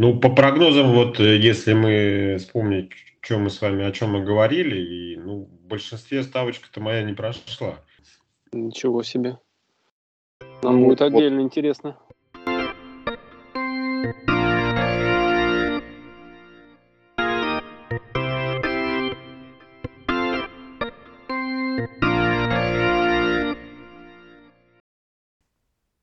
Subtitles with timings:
[0.00, 4.24] Ну, по прогнозам, вот э, если мы вспомнить, чем мы с вами, о чем мы
[4.24, 7.80] говорили, и ну, в большинстве ставочка-то моя не прошла.
[8.52, 9.40] Ничего себе.
[10.62, 11.46] Нам ну, будет отдельно вот.
[11.46, 11.98] интересно.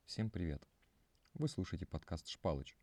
[0.05, 0.61] Всем привет!
[1.33, 2.75] Вы слушаете подкаст «Шпалыч».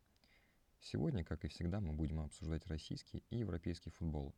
[0.83, 4.35] Сегодня, как и всегда, мы будем обсуждать российский и европейский футбол.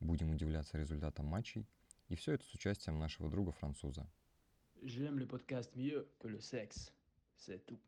[0.00, 1.66] Будем удивляться результатам матчей,
[2.08, 4.06] и все это с участием нашего друга-француза.
[4.82, 6.90] J'aime le podcast mieux que le sexe.
[7.36, 7.78] C'est tout.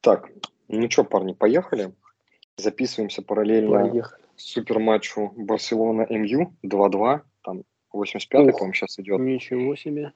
[0.00, 0.30] Так,
[0.68, 1.92] ну что, парни, поехали.
[2.56, 4.22] Записываемся параллельно поехали.
[4.36, 7.22] суперматчу Барселона-МЮ 2-2.
[7.42, 9.18] Там 85-й, по-моему, сейчас идет.
[9.20, 10.12] Ничего себе.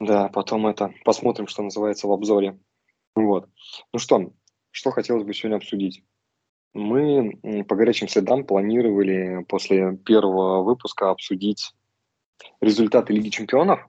[0.00, 2.58] Да, потом это посмотрим, что называется в обзоре.
[3.16, 3.48] Вот.
[3.92, 4.32] Ну что,
[4.70, 6.04] что хотелось бы сегодня обсудить?
[6.74, 11.72] Мы по горячим следам планировали после первого выпуска обсудить
[12.60, 13.88] результаты Лиги Чемпионов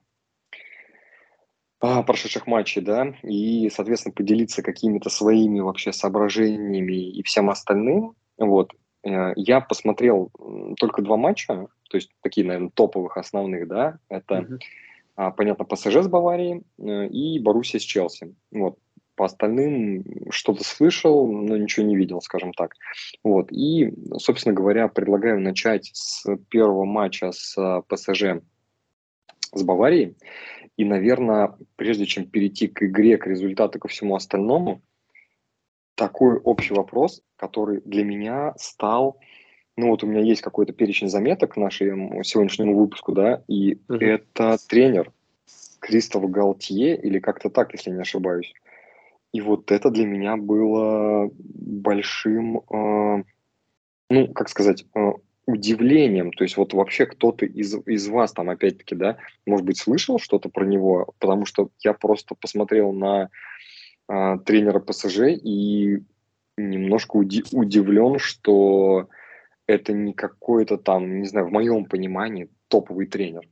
[1.78, 8.16] прошедших матчей, да, и, соответственно, поделиться какими-то своими вообще соображениями и всем остальным.
[8.36, 8.72] Вот.
[9.04, 10.32] Э, я посмотрел
[10.76, 14.58] только два матча, то есть такие, наверное, топовых основных, да, это mm-hmm
[15.18, 18.36] а, понятно, ПСЖ с Баварией э, и Боруссия с Челси.
[18.52, 18.78] Вот.
[19.18, 22.74] По остальным что-то слышал, но ничего не видел, скажем так.
[23.24, 23.50] Вот.
[23.50, 28.40] И, собственно говоря, предлагаю начать с первого матча с э, ПСЖ
[29.52, 30.16] с Баварией.
[30.76, 34.82] И, наверное, прежде чем перейти к игре, к результату, ко всему остальному,
[35.96, 39.18] такой общий вопрос, который для меня стал
[39.76, 43.98] ну вот у меня есть какой-то перечень заметок к нашему сегодняшнему выпуску, да, и uh-huh.
[44.00, 45.12] это тренер
[45.78, 48.52] Кристоф Галтье, или как-то так, если не ошибаюсь.
[49.32, 53.24] И вот это для меня было большим, э,
[54.10, 55.12] ну, как сказать, э,
[55.46, 56.32] удивлением.
[56.32, 60.48] То есть вот вообще кто-то из, из вас там, опять-таки, да, может быть, слышал что-то
[60.48, 63.30] про него, потому что я просто посмотрел на
[64.08, 66.02] э, тренера ПСЖ и
[66.56, 69.08] немножко уди- удивлен, что
[69.66, 73.46] это не какой-то там, не знаю, в моем понимании топовый тренер.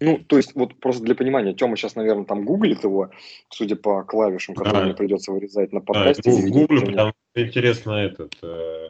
[0.00, 3.10] Ну, то есть, вот просто для понимания, Тёма сейчас, наверное, там гуглит его,
[3.50, 4.84] судя по клавишам, которые да.
[4.86, 6.30] мне придется вырезать на подкасте.
[6.30, 8.88] Да, в гугле, потому что интересно этот, э,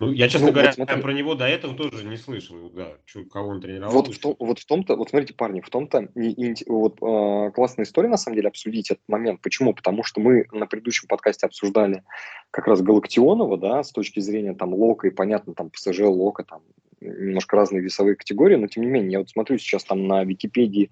[0.00, 1.02] ну, я, честно ну, говоря, вот смотри.
[1.02, 3.92] про него до этого тоже не слышал, да, чё, кого он тренировал.
[3.92, 7.52] Вот в, том, вот в том-то, вот смотрите, парни, в том-то и, и, вот э,
[7.52, 9.40] классная история, на самом деле, обсудить этот момент.
[9.40, 9.72] Почему?
[9.72, 12.02] Потому что мы на предыдущем подкасте обсуждали
[12.50, 16.62] как раз Галактионова, да, с точки зрения там Лока, и понятно, там ПСЖ, Лока, там
[17.00, 20.90] немножко разные весовые категории, но тем не менее, я вот смотрю сейчас там на Википедии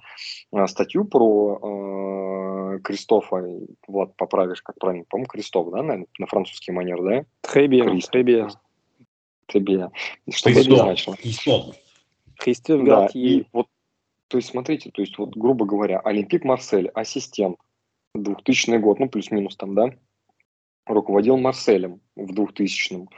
[0.52, 3.44] э, статью про э, Кристофа,
[3.86, 7.24] Влад, поправишь, как правильно, по-моему, Кристоф, да, наверное, на французский манер, да?
[7.42, 8.48] Требия, Требия
[9.52, 9.90] тебе,
[10.30, 11.16] что бы это значило.
[12.38, 13.66] Христиан да, и вот,
[14.28, 17.58] то есть, смотрите, то есть, вот, грубо говоря, Олимпик Марсель, ассистент,
[18.14, 19.94] 2000 год, ну, плюс-минус там, да,
[20.86, 23.08] руководил Марселем в 2000-м.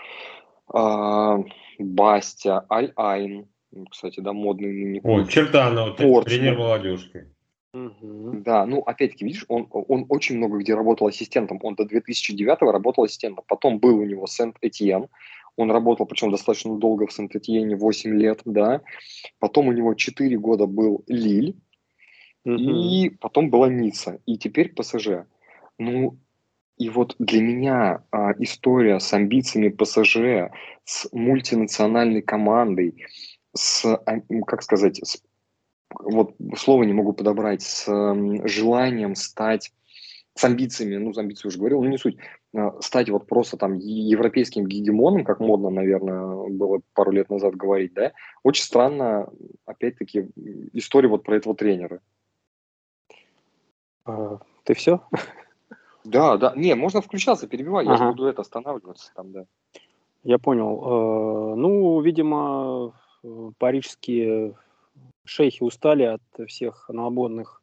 [0.72, 1.38] А,
[1.78, 3.46] Бастя, Аль-Айн,
[3.90, 5.00] кстати, да, модный ныне.
[5.02, 7.26] Ой, Чертанов, тренер молодежки.
[7.74, 8.42] Угу.
[8.44, 11.58] Да, ну опять-таки, видишь, он, он очень много где работал ассистентом.
[11.62, 13.44] Он до 2009 работал ассистентом.
[13.48, 15.08] Потом был у него Сент-Этьен.
[15.56, 18.80] Он работал, причем достаточно долго в Сент-Этьене, 8 лет, да.
[19.40, 21.56] Потом у него 4 года был Лиль.
[22.44, 22.54] Угу.
[22.54, 24.20] И потом была Ницца.
[24.24, 25.26] И теперь ПСЖ.
[25.78, 26.18] Ну,
[26.76, 30.52] и вот для меня а, история с амбициями ПСЖ,
[30.84, 33.04] с мультинациональной командой,
[33.54, 34.00] с,
[34.46, 35.22] как сказать, с
[36.00, 37.86] вот слово не могу подобрать, с
[38.44, 39.72] желанием стать,
[40.36, 42.16] с амбициями, ну, с амбициями уже говорил, ну, не суть,
[42.56, 47.94] а, стать вот просто там европейским гегемоном, как модно, наверное, было пару лет назад говорить,
[47.94, 48.12] да,
[48.42, 49.28] очень странно,
[49.64, 50.28] опять-таки,
[50.72, 52.00] история вот про этого тренера.
[54.04, 55.00] А, ты все?
[56.04, 58.04] Да, да, не, можно включаться, перебивать, ага.
[58.04, 59.46] я буду это останавливаться там, да.
[60.22, 60.82] Я понял.
[60.82, 62.92] Э, ну, видимо,
[63.58, 64.54] парижские
[65.24, 67.62] шейхи устали от всех наборных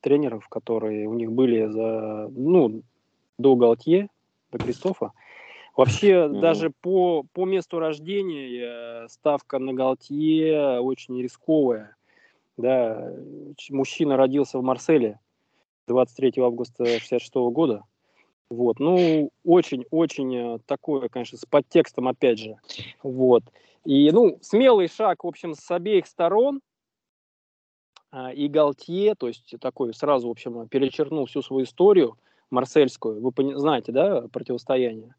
[0.00, 2.82] тренеров, которые у них были за, ну,
[3.38, 4.08] до Галтье,
[4.52, 5.12] до Кристофа.
[5.76, 6.40] Вообще, mm-hmm.
[6.40, 11.96] даже по, по месту рождения ставка на Галтье очень рисковая.
[12.56, 13.12] Да,
[13.70, 15.18] мужчина родился в Марселе
[15.90, 17.82] 23 августа 66 года.
[18.48, 22.56] Вот, ну, очень-очень такое, конечно, с подтекстом, опять же.
[23.02, 23.44] Вот.
[23.84, 26.60] И, ну, смелый шаг, в общем, с обеих сторон.
[28.12, 32.16] А, и Галтье, то есть такой сразу, в общем, перечеркнул всю свою историю,
[32.50, 33.20] марсельскую.
[33.20, 35.14] Вы знаете, да, противостояние?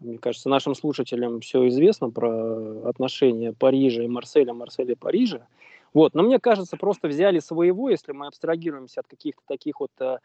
[0.00, 5.46] Мне кажется, нашим слушателям все известно про отношения Парижа и Марселя, Марселя и Парижа.
[5.94, 10.18] Вот, но мне кажется, просто взяли своего, если мы абстрагируемся от каких-то таких вот э,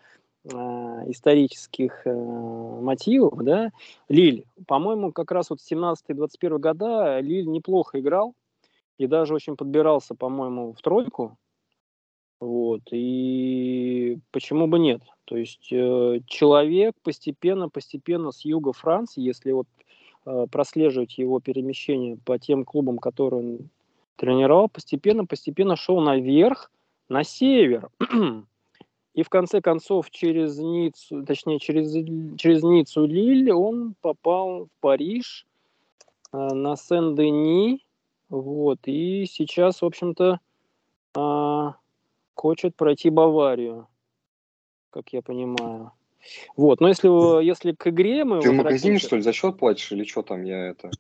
[0.45, 0.49] э
[1.07, 3.71] исторических э, мотивов, да,
[4.09, 8.33] Лиль, по-моему, как раз вот 17-21 года Лиль неплохо играл
[8.97, 11.37] и даже очень подбирался, по-моему, в тройку,
[12.39, 15.01] вот, и почему бы нет?
[15.25, 19.67] То есть э, человек постепенно, постепенно с юга Франции, если вот
[20.25, 23.69] э, прослеживать его перемещение по тем клубам, которые он
[24.19, 26.71] тренировал, постепенно, постепенно шел наверх,
[27.07, 27.89] на север.
[29.15, 31.91] И в конце концов через Ниццу, точнее через,
[32.37, 35.47] через Ниццу Лиль он попал в Париж
[36.31, 37.83] э, на Сен-Дени.
[38.29, 38.79] Вот.
[38.85, 40.39] И сейчас, в общем-то,
[41.17, 41.71] э,
[42.35, 43.87] хочет пройти Баварию
[44.89, 45.91] как я понимаю.
[46.57, 48.41] Вот, но если, если к игре мы...
[48.41, 50.91] Ты в магазине, что ли, за счет платишь или что там я это...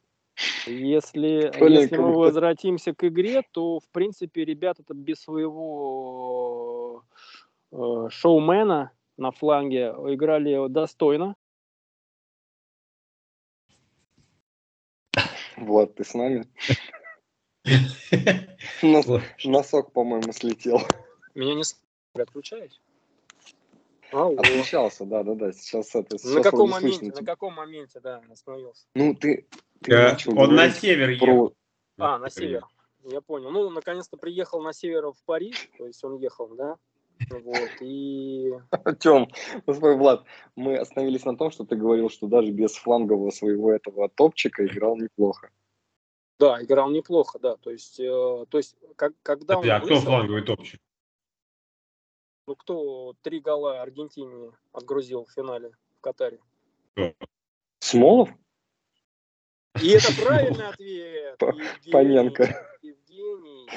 [0.65, 7.03] Если, если мы возвратимся к игре, то, в принципе, ребята-то без своего
[7.71, 11.35] э, шоумена на фланге играли достойно.
[15.57, 16.45] Влад, ты с нами?
[19.43, 20.79] Носок, по-моему, слетел.
[21.35, 21.63] Меня не
[22.21, 22.79] отключаете?
[24.11, 25.51] А, Отключался, да, да, да.
[25.51, 26.17] Сейчас это.
[26.17, 26.97] Сейчас на каком моменте?
[26.97, 27.21] Слышно.
[27.21, 28.85] На каком моменте, да, остановился?
[28.95, 29.47] Ну, ты.
[29.81, 31.33] ты э, он на север про...
[31.33, 31.55] ехал.
[31.97, 32.65] А, на север.
[33.03, 33.51] Я понял.
[33.51, 36.77] Ну, наконец-то приехал на север в Париж, то есть он ехал, да?
[37.29, 38.53] Вот, и...
[38.99, 39.27] Тем,
[39.65, 40.23] ну, Влад,
[40.55, 44.95] мы остановились на том, что ты говорил, что даже без флангового своего этого топчика играл
[44.97, 45.49] неплохо.
[46.39, 47.57] Да, играл неплохо, да.
[47.57, 50.79] То есть, э, то есть как, когда а, он а кто фланговый топчик?
[52.49, 56.39] Ну, кто три гола Аргентине отгрузил в финале в Катаре?
[57.77, 58.29] Смолов?
[59.79, 61.39] И это правильный ответ.
[61.91, 62.67] Паненко.
[62.81, 63.69] Евгений.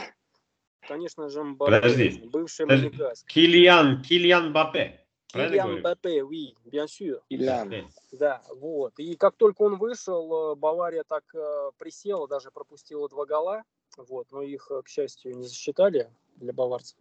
[0.88, 1.70] Конечно же, Мбаппе.
[1.70, 2.22] Подожди.
[2.32, 3.24] Бывший Манигас.
[3.24, 5.06] Килиан, Килиан Бапе.
[5.26, 7.20] Килиан Бапе, oui, bien sûr.
[7.28, 7.90] Килиан.
[8.12, 8.98] Да, вот.
[8.98, 13.64] И как только он вышел, э, Бавария так э, присела, даже пропустила два гола.
[13.98, 16.96] Вот, но их, э, к счастью, не засчитали для баварцев.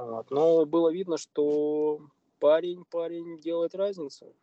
[0.00, 0.30] Вот.
[0.30, 2.00] Но было видно, что
[2.38, 4.34] парень, парень делает разницу.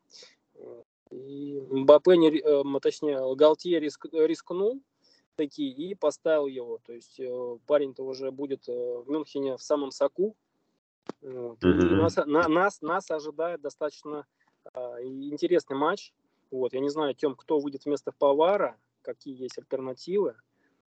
[1.12, 4.82] И Мбаппе, не, э, точнее, Галтье риск, рискнул
[5.36, 6.80] таки и поставил его.
[6.86, 10.36] То есть э, парень-то уже будет э, в Мюнхене в самом соку.
[11.22, 11.64] Вот.
[11.64, 11.96] Mm-hmm.
[11.96, 14.26] Нас, на, нас, нас ожидает достаточно
[15.02, 16.12] интересный матч.
[16.52, 16.74] Вот.
[16.74, 20.36] Я не знаю, тем, кто выйдет вместо Павара, какие есть альтернативы.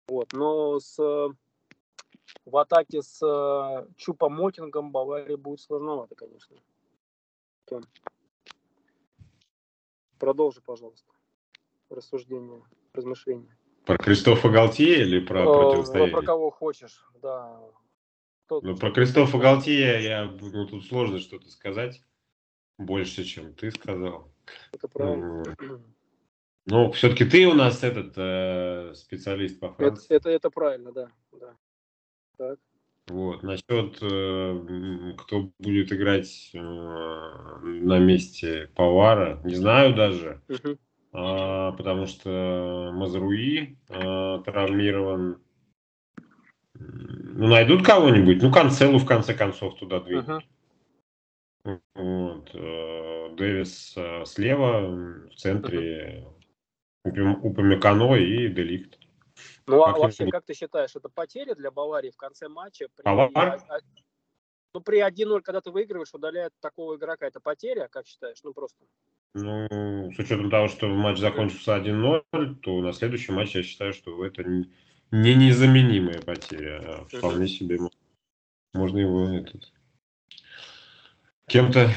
[0.08, 0.34] Вот.
[0.34, 0.98] Но с
[2.46, 6.58] в атаке с э, Чупа Мотингом Баварии будет сложновато, конечно.
[7.66, 7.84] Тем.
[10.18, 11.12] Продолжи, пожалуйста,
[11.90, 13.56] рассуждение, размышления.
[13.86, 16.16] Про Кристофа Галтье или про э, противостояние?
[16.16, 17.60] Про кого хочешь, да.
[18.48, 22.04] Тот, ну, про Кристофа Галтье я, ну, тут сложно что-то сказать
[22.78, 24.32] больше, чем ты сказал.
[24.72, 25.44] Это правильно.
[25.60, 25.82] Ну,
[26.66, 30.06] ну все-таки ты у нас этот э, специалист по Франции.
[30.06, 31.12] Это, это, это правильно, да.
[31.32, 31.56] да.
[32.40, 32.58] Так.
[33.10, 33.44] Вот.
[33.44, 40.78] Насчет, э, кто будет играть э, на месте Павара, не знаю даже, угу.
[41.12, 45.42] а, потому что Мазруи а, травмирован.
[46.76, 50.46] Ну, найдут кого-нибудь, ну, Канцелу в конце концов туда двинут.
[51.66, 51.82] Угу.
[51.96, 52.52] Вот.
[53.36, 56.26] Дэвис слева, в центре
[57.04, 57.50] угу.
[57.50, 58.99] Упамекано и Деликт.
[59.70, 62.88] Ну, а вообще, как ты считаешь, это потеря для Баварии в конце матча?
[62.96, 63.62] При, Бавар?
[64.74, 68.40] ну, при 1-0, когда ты выигрываешь, удаляют такого игрока, это потеря, как считаешь?
[68.44, 68.84] Ну, просто.
[69.36, 74.26] Ну, с учетом того, что матч закончился 1-0, то на следующем матче я считаю, что
[74.26, 74.74] это не,
[75.12, 77.78] не незаменимая потеря, а вполне себе
[78.74, 79.72] можно его этот,
[81.48, 81.90] кем-то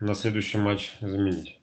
[0.00, 1.58] на следующий матч заменить.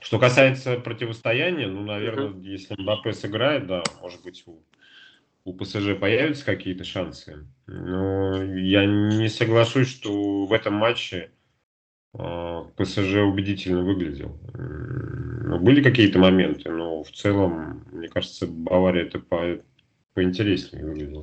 [0.00, 2.42] Что касается противостояния, ну, наверное, uh-huh.
[2.42, 4.62] если Мбаппе сыграет, да, может быть, у,
[5.44, 7.46] у ПСЖ появятся какие-то шансы.
[7.66, 11.30] Но я не соглашусь, что в этом матче
[12.14, 14.38] э, ПСЖ убедительно выглядел.
[15.60, 19.60] Были какие-то моменты, но в целом, мне кажется, Бавария это по,
[20.14, 21.22] поинтереснее выглядела.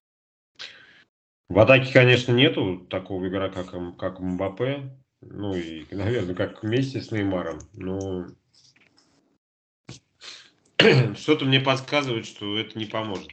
[1.50, 4.92] В атаке, конечно, нету такого игрока, как, как Мбаппе.
[5.22, 7.60] Ну и, наверное, как Месси с Неймаром.
[7.74, 8.28] Но
[11.16, 13.30] Что-то мне подсказывает, что это не поможет.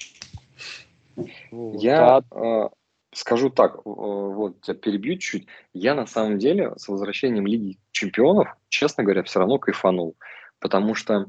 [1.50, 2.70] Я, а,
[3.12, 5.46] скажу так, вот тебя перебью чуть-чуть.
[5.72, 10.16] Я на самом деле с возвращением Лиги Чемпионов, честно говоря, все равно кайфанул.
[10.58, 11.26] Потому что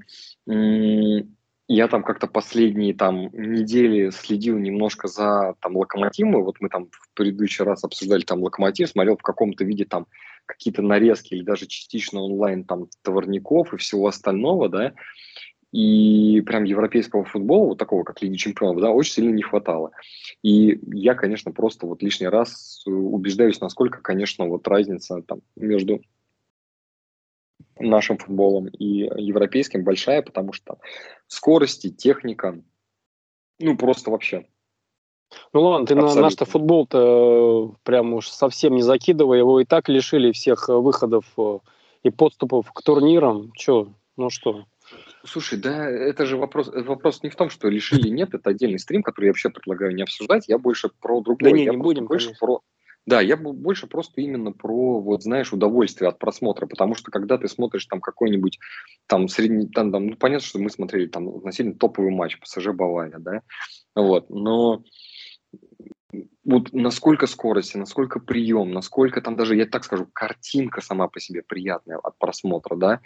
[1.68, 6.44] я там как-то последние там недели следил немножко за там локомотивом.
[6.44, 10.08] Вот мы там в предыдущий раз обсуждали там локомотив, смотрел в каком-то виде там
[10.46, 14.94] какие-то нарезки или даже частично онлайн там товарников и всего остального, да.
[15.76, 19.92] И прям европейского футбола, вот такого, как Лиги Чемпионов, да, очень сильно не хватало.
[20.42, 26.00] И я, конечно, просто вот лишний раз убеждаюсь, насколько, конечно, вот разница там между
[27.78, 30.78] нашим футболом и европейским большая, потому что
[31.28, 32.58] скорости, техника,
[33.60, 34.46] ну просто вообще.
[35.52, 36.16] Ну ладно, ты Абсолютно.
[36.16, 40.74] на наш-то футбол-то э, прям уж совсем не закидывай, его и так лишили всех э,
[40.74, 41.60] выходов э,
[42.04, 43.52] и подступов к турнирам.
[43.58, 44.64] Че, ну что?
[45.26, 49.04] Слушай, да, это же вопрос, вопрос не в том, что лишили нет, это отдельный стрим,
[49.04, 51.52] который я вообще предлагаю не обсуждать, я больше про другое.
[51.52, 52.46] Да не, я не будем, больше конечно.
[52.46, 52.62] про
[53.06, 57.48] да, я больше просто именно про, вот знаешь, удовольствие от просмотра, потому что когда ты
[57.48, 58.58] смотришь там какой-нибудь
[59.06, 63.20] там средний, там, там ну, понятно, что мы смотрели там относительно топовый матч ПСЖ Бавария,
[63.20, 63.42] да,
[63.96, 64.84] вот, но
[66.44, 71.42] вот насколько скорости, насколько прием, насколько там даже, я так скажу, картинка сама по себе
[71.42, 73.00] приятная от просмотра, да.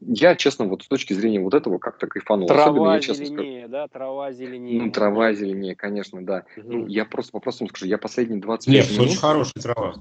[0.00, 2.48] Я, честно, вот с точки зрения вот этого как-то кайфанул.
[2.48, 4.82] Трава Особенно, я, честно зеленее, скажу, да, трава зеленее.
[4.82, 6.44] Ну, трава зеленее, конечно, да.
[6.56, 6.72] Угу.
[6.72, 9.08] Ну, я просто по-простому скажу, я последние 20 Нет, минут...
[9.08, 9.94] очень хорошая трава.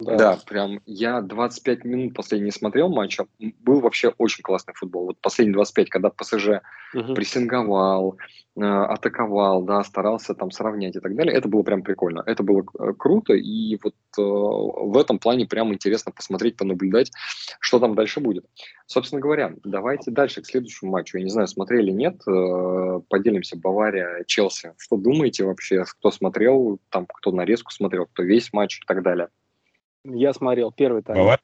[0.00, 0.16] Да.
[0.16, 5.06] да, прям я 25 минут последний смотрел матча, был вообще очень классный футбол.
[5.06, 6.62] Вот последние 25, когда ПСЖ
[6.94, 7.14] угу.
[7.14, 8.16] прессинговал,
[8.56, 12.22] э, атаковал, да, старался там сравнять и так далее, это было прям прикольно.
[12.24, 17.12] Это было э, круто, и вот э, в этом плане прям интересно посмотреть, понаблюдать,
[17.60, 18.46] что там дальше будет.
[18.86, 21.18] Собственно говоря, давайте дальше к следующему матчу.
[21.18, 24.72] Я не знаю, смотрели, нет, э, поделимся Бавария, Челси.
[24.78, 29.28] Что думаете вообще, кто смотрел, там, кто нарезку смотрел, кто весь матч и так далее?
[30.04, 31.18] Я смотрел первый тайм.
[31.18, 31.42] Бавария?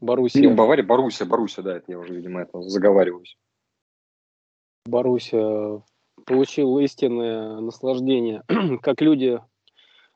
[0.00, 0.48] Боруссия.
[0.48, 3.36] Ну, Бавария, Боруссия, Боруссия, да, это я уже, видимо, это заговариваюсь.
[4.86, 5.82] Боруссия
[6.24, 8.42] получил истинное наслаждение,
[8.82, 9.40] как люди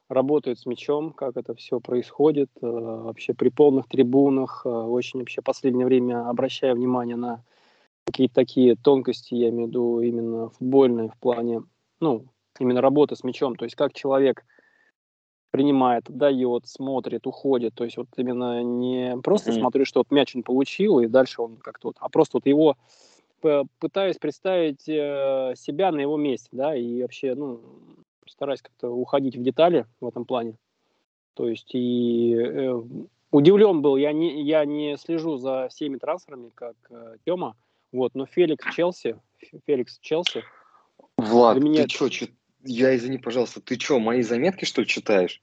[0.09, 5.43] работают с мячом, как это все происходит, э, вообще при полных трибунах, э, очень вообще
[5.43, 7.43] последнее время обращая внимание на
[8.07, 11.63] какие-то такие тонкости, я имею в виду именно футбольные в плане,
[12.01, 12.27] ну,
[12.59, 14.45] именно работы с мячом, то есть как человек
[15.55, 17.75] принимает, дает, смотрит, уходит.
[17.77, 19.61] То есть вот именно не просто mm-hmm.
[19.61, 22.77] смотрю, что вот мяч он получил, и дальше он как-то вот, а просто вот его
[23.79, 27.61] пытаюсь представить э, себя на его месте, да, и вообще, ну,
[28.27, 30.57] стараюсь как-то уходить в детали в этом плане.
[31.35, 32.83] То есть и э,
[33.31, 37.55] удивлен был, я не, я не слежу за всеми трансферами, как э, Тёма,
[37.93, 39.21] вот, но Феликс Челси,
[39.67, 40.43] Феликс Челси.
[41.17, 41.85] Влад, меня...
[41.85, 42.09] ты что,
[42.65, 45.43] я извини, пожалуйста, ты что, мои заметки что ли читаешь?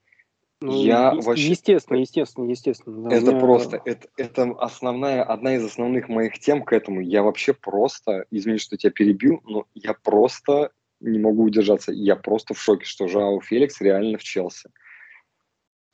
[0.61, 1.49] Ну, я е- вообще...
[1.49, 3.09] Естественно, естественно, естественно.
[3.09, 3.39] Да, это меня...
[3.39, 7.01] просто, это, это основная, одна из основных моих тем к этому.
[7.01, 11.91] Я вообще просто, извини, что тебя перебил, но я просто не могу удержаться.
[11.91, 14.69] Я просто в шоке, что Жао Феликс реально в Челси.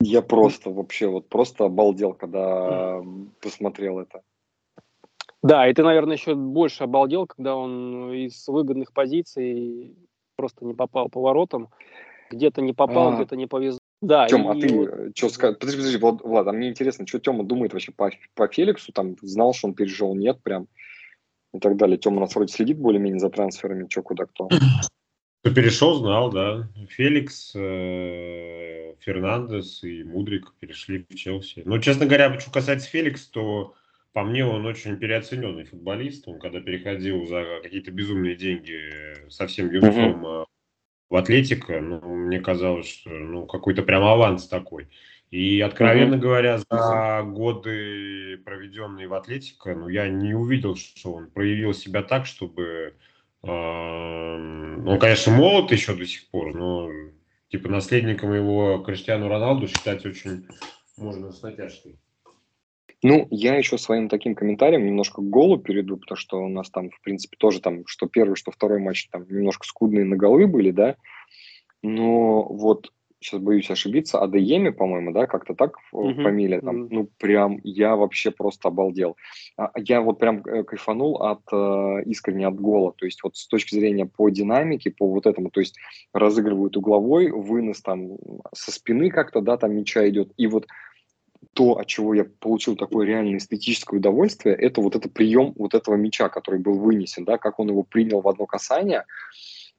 [0.00, 3.00] Я просто вообще вот просто обалдел, когда
[3.40, 4.22] посмотрел это.
[5.42, 9.96] Да, и ты, наверное, еще больше обалдел, когда он из выгодных позиций
[10.38, 11.68] просто не попал поворотом.
[12.30, 13.16] Где-то не попал, а...
[13.16, 13.80] где-то не повезло.
[14.00, 14.56] Да, Тём, и...
[14.56, 15.58] а ты что скажешь?
[15.58, 19.16] Подожди, подожди, Влад, Влад, а мне интересно, что Тёма думает вообще по, по Феликсу, там,
[19.20, 20.68] знал, что он пережил, нет, прям,
[21.52, 21.98] и так далее.
[21.98, 24.48] Тёма у нас вроде следит более-менее за трансферами, что, куда, кто.
[25.40, 26.68] Кто перешел, знал, да.
[26.88, 31.62] Феликс, э, Фернандес и Мудрик перешли в Челси.
[31.64, 33.74] Но, честно говоря, что касается Феликса, то
[34.12, 36.26] по мне он очень переоцененный футболист.
[36.28, 40.46] Он когда переходил за какие-то безумные деньги совсем юнцом mm-hmm
[41.10, 44.88] в Атлетико, ну, мне казалось, что ну, какой-то прям аванс такой.
[45.30, 46.18] И, откровенно mm-hmm.
[46.18, 52.26] говоря, за годы, проведенные в Атлетико, ну, я не увидел, что он проявил себя так,
[52.26, 52.94] чтобы...
[53.42, 56.90] Э, он, конечно, молод еще до сих пор, но
[57.50, 60.46] типа наследником его Криштиану Роналду считать очень
[60.96, 61.98] можно с натяжкой.
[63.02, 67.00] Ну, я еще своим таким комментарием немножко голу перейду, потому что у нас там, в
[67.00, 70.96] принципе, тоже там, что первый, что второй матч там немножко скудные на голы были, да,
[71.82, 72.90] но вот
[73.20, 76.22] сейчас боюсь ошибиться, Адееми, по-моему, да, как-то так mm-hmm.
[76.22, 76.88] фамилия там, mm-hmm.
[76.90, 79.16] ну, прям я вообще просто обалдел.
[79.56, 83.46] А, я вот прям э, кайфанул от, э, искренне от гола, то есть вот с
[83.48, 85.76] точки зрения по динамике, по вот этому, то есть
[86.12, 88.18] разыгрывают угловой, вынос там
[88.54, 90.66] со спины как-то, да, там мяча идет, и вот
[91.54, 95.96] то, от чего я получил такое реально эстетическое удовольствие, это вот это прием вот этого
[95.96, 99.04] мяча, который был вынесен, да, как он его принял в одно касание.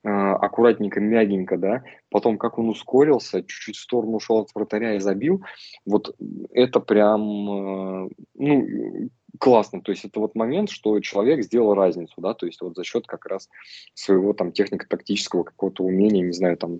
[0.03, 5.43] аккуратненько, мягенько, да, потом как он ускорился, чуть-чуть в сторону ушел от вратаря и забил,
[5.85, 6.15] вот
[6.51, 7.21] это прям,
[8.05, 9.09] э, ну,
[9.39, 12.83] классно, то есть это вот момент, что человек сделал разницу, да, то есть вот за
[12.83, 13.49] счет как раз
[13.93, 16.79] своего там технико-тактического какого-то умения, не знаю, там,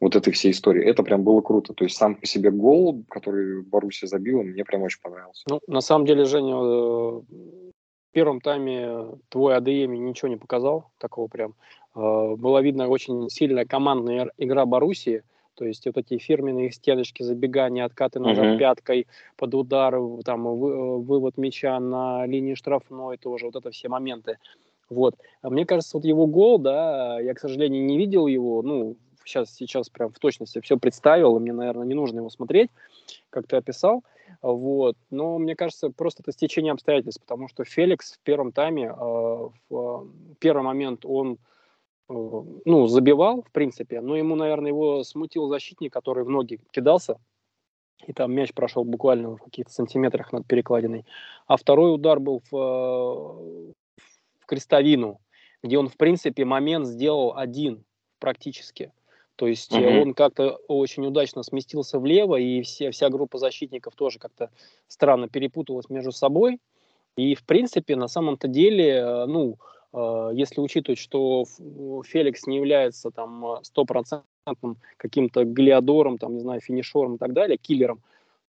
[0.00, 0.84] вот этой всей истории.
[0.84, 1.74] Это прям было круто.
[1.74, 5.44] То есть сам по себе гол, который Боруссия забила, мне прям очень понравился.
[5.48, 11.28] Ну, на самом деле, Женя, э, в первом тайме твой АДМ ничего не показал такого
[11.28, 11.54] прям.
[11.94, 15.22] Э, было видно очень сильная командная игра Боруссии.
[15.54, 18.58] То есть вот эти фирменные стеночки, забегания, откаты назад uh-huh.
[18.58, 24.38] пяткой под удар, там вывод мяча на линии штрафной тоже, вот это все моменты.
[24.88, 25.16] Вот.
[25.42, 28.96] А мне кажется, вот его гол, да, я, к сожалению, не видел его, ну,
[29.30, 32.70] сейчас, сейчас прям в точности все представил, и мне, наверное, не нужно его смотреть,
[33.30, 34.04] как ты описал.
[34.42, 34.96] Вот.
[35.10, 40.06] Но мне кажется, просто это стечение обстоятельств, потому что Феликс в первом тайме, э, в
[40.38, 41.38] первый момент он
[42.08, 42.12] э,
[42.64, 47.18] ну, забивал, в принципе, но ему, наверное, его смутил защитник, который в ноги кидался,
[48.06, 51.04] и там мяч прошел буквально в каких-то сантиметрах над перекладиной.
[51.46, 53.72] А второй удар был в,
[54.38, 55.20] в крестовину,
[55.62, 57.84] где он, в принципе, момент сделал один
[58.18, 58.92] практически.
[59.40, 60.02] То есть угу.
[60.02, 64.50] он как-то очень удачно сместился влево, и все, вся группа защитников тоже как-то
[64.86, 66.58] странно перепуталась между собой.
[67.16, 69.56] И, в принципе, на самом-то деле, э, ну,
[69.94, 71.46] э, если учитывать, что
[72.04, 78.02] Феликс не является там стопроцентным каким-то глиадором, там, не знаю, финишером и так далее, киллером,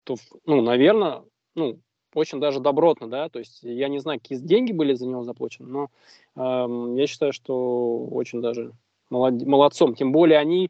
[0.04, 1.24] то, ну, наверное,
[1.56, 1.80] ну,
[2.14, 5.70] очень даже добротно, да, то есть я не знаю, какие деньги были за него заплачены,
[5.70, 5.88] но
[6.36, 8.74] э, я считаю, что очень даже
[9.12, 9.94] молодцом.
[9.94, 10.70] Тем более они, э,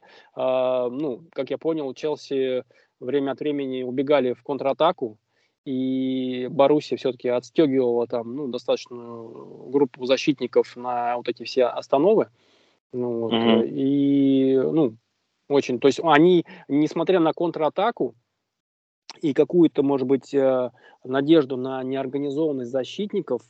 [0.91, 2.63] ну, как я понял, Челси
[2.99, 5.17] время от времени убегали в контратаку,
[5.63, 12.29] и Боруссия все-таки отстегивала там ну, достаточную группу защитников на вот эти все остановы.
[12.93, 13.69] Ну, вот, mm-hmm.
[13.69, 14.95] И, ну,
[15.47, 18.15] очень, то есть они, несмотря на контратаку
[19.21, 20.71] и какую-то, может быть, э,
[21.03, 23.41] надежду на неорганизованность защитников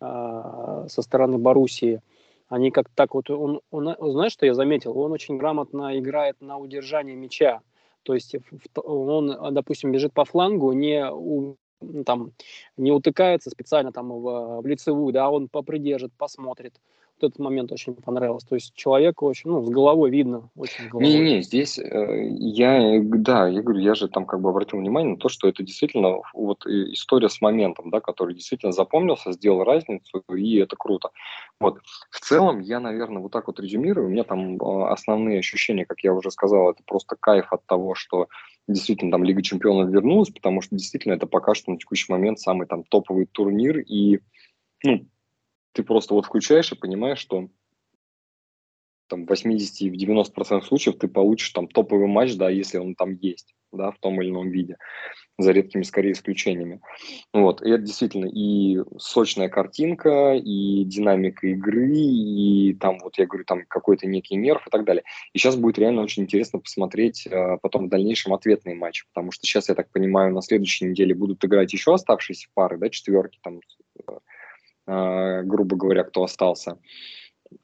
[0.00, 2.00] э, со стороны Боруссии,
[2.50, 4.98] они как так вот, он, он, знаешь, что я заметил?
[4.98, 7.60] Он очень грамотно играет на удержание мяча.
[8.02, 8.34] То есть
[8.74, 11.56] он, допустим, бежит по флангу, не у,
[12.04, 12.32] там,
[12.76, 16.74] не утыкается специально там в, в лицевую, да, он попридержит, посмотрит,
[17.22, 18.48] этот момент очень понравился.
[18.48, 23.62] То есть человек очень, ну, с головой видно, очень Не-не, здесь э, я, да, я
[23.62, 27.28] говорю, я же там как бы обратил внимание на то, что это действительно вот история
[27.28, 31.10] с моментом, да, который действительно запомнился, сделал разницу, и это круто.
[31.60, 31.78] Вот.
[32.10, 34.06] В целом, я, наверное, вот так вот резюмирую.
[34.06, 37.94] У меня там э, основные ощущения, как я уже сказал, это просто кайф от того,
[37.94, 38.28] что
[38.68, 42.66] действительно там Лига Чемпионов вернулась, потому что действительно это пока что на текущий момент самый
[42.66, 44.20] там топовый турнир, и
[44.82, 45.06] ну,
[45.72, 47.48] ты просто вот включаешь и понимаешь, что
[49.10, 52.94] там в 80 и в 90% случаев ты получишь там топовый матч, да, если он
[52.94, 54.76] там есть, да, в том или ином виде,
[55.36, 56.80] за редкими скорее исключениями.
[57.32, 63.44] Вот, и это действительно и сочная картинка, и динамика игры, и там, вот я говорю,
[63.44, 65.02] там какой-то некий нерв и так далее.
[65.34, 69.46] И сейчас будет реально очень интересно посмотреть а, потом в дальнейшем ответные матчи, потому что
[69.46, 73.60] сейчас, я так понимаю, на следующей неделе будут играть еще оставшиеся пары, да, четверки, там,
[74.06, 74.18] а,
[74.86, 76.78] грубо говоря, кто остался.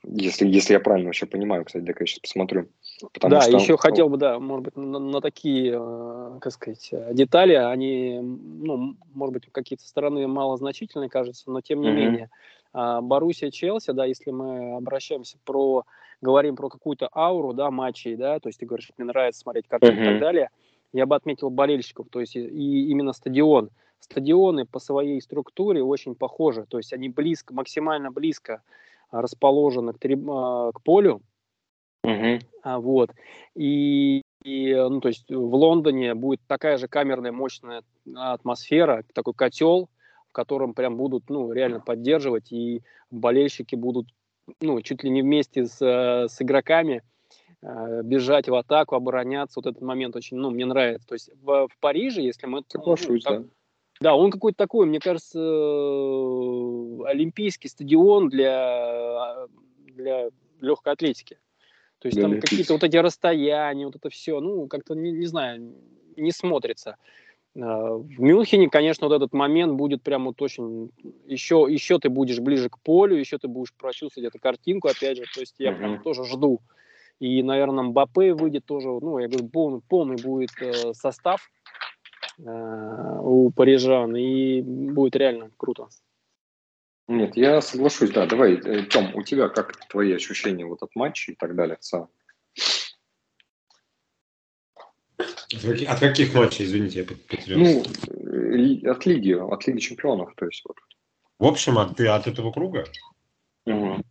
[0.04, 2.68] Если, если я правильно вообще понимаю, кстати, да, я сейчас посмотрю.
[3.12, 3.56] Потому да, что...
[3.56, 8.96] еще хотел бы, да, может быть, на, на такие, э, как сказать, детали, они, ну,
[9.14, 11.94] может быть, какие-то стороны малозначительные кажутся, но тем не mm-hmm.
[11.94, 12.30] менее.
[12.72, 15.84] А, Боруссия, Челси, да, если мы обращаемся про,
[16.20, 20.00] говорим про какую-то ауру, да, матчей, да, то есть ты говоришь, мне нравится смотреть картину
[20.00, 20.02] mm-hmm.
[20.02, 20.50] и так далее,
[20.92, 26.14] я бы отметил болельщиков, то есть и, и именно стадион стадионы по своей структуре очень
[26.14, 28.62] похожи, то есть они близко, максимально близко
[29.10, 31.22] а, расположены к, триб, а, к полю,
[32.04, 32.40] uh-huh.
[32.78, 33.10] вот,
[33.54, 37.82] и, и, ну, то есть в Лондоне будет такая же камерная мощная
[38.14, 39.88] атмосфера, такой котел,
[40.28, 44.06] в котором прям будут, ну, реально поддерживать, и болельщики будут,
[44.60, 47.02] ну, чуть ли не вместе с, с игроками
[47.62, 49.58] бежать в атаку, обороняться.
[49.58, 51.08] Вот этот момент очень, ну, мне нравится.
[51.08, 52.62] То есть в, в Париже, если мы...
[52.68, 53.48] Соглашусь, ну, так, да
[54.00, 59.46] да, он какой-то такой, мне кажется, э, олимпийский стадион для,
[59.94, 60.28] для
[60.60, 61.38] легкой атлетики.
[61.98, 65.26] То есть для там какие-то вот эти расстояния, вот это все, ну, как-то, не, не
[65.26, 65.74] знаю,
[66.16, 66.96] не смотрится.
[67.58, 70.90] А, в Мюнхене, конечно, вот этот момент будет прям вот очень...
[71.26, 75.24] Еще, еще ты будешь ближе к полю, еще ты будешь прочувствовать эту картинку, опять же.
[75.34, 76.60] То есть я прям тоже жду.
[77.18, 81.85] И, наверное, Мбаппе выйдет тоже, ну, я говорю, полный, полный будет э, состав Э,
[82.38, 85.88] у парижан, и будет реально круто.
[87.08, 88.26] Нет, я соглашусь, да.
[88.26, 91.78] Давай, э, Тём, у тебя как твои ощущения вот от матча и так далее?
[91.80, 92.08] в
[95.54, 97.54] От каких, от каких матчей, извините, я потерялся?
[97.54, 100.76] Ну, от Лиги, от Лиги Чемпионов, то есть вот.
[101.38, 102.84] В общем, от, от этого круга?
[103.66, 104.02] Угу.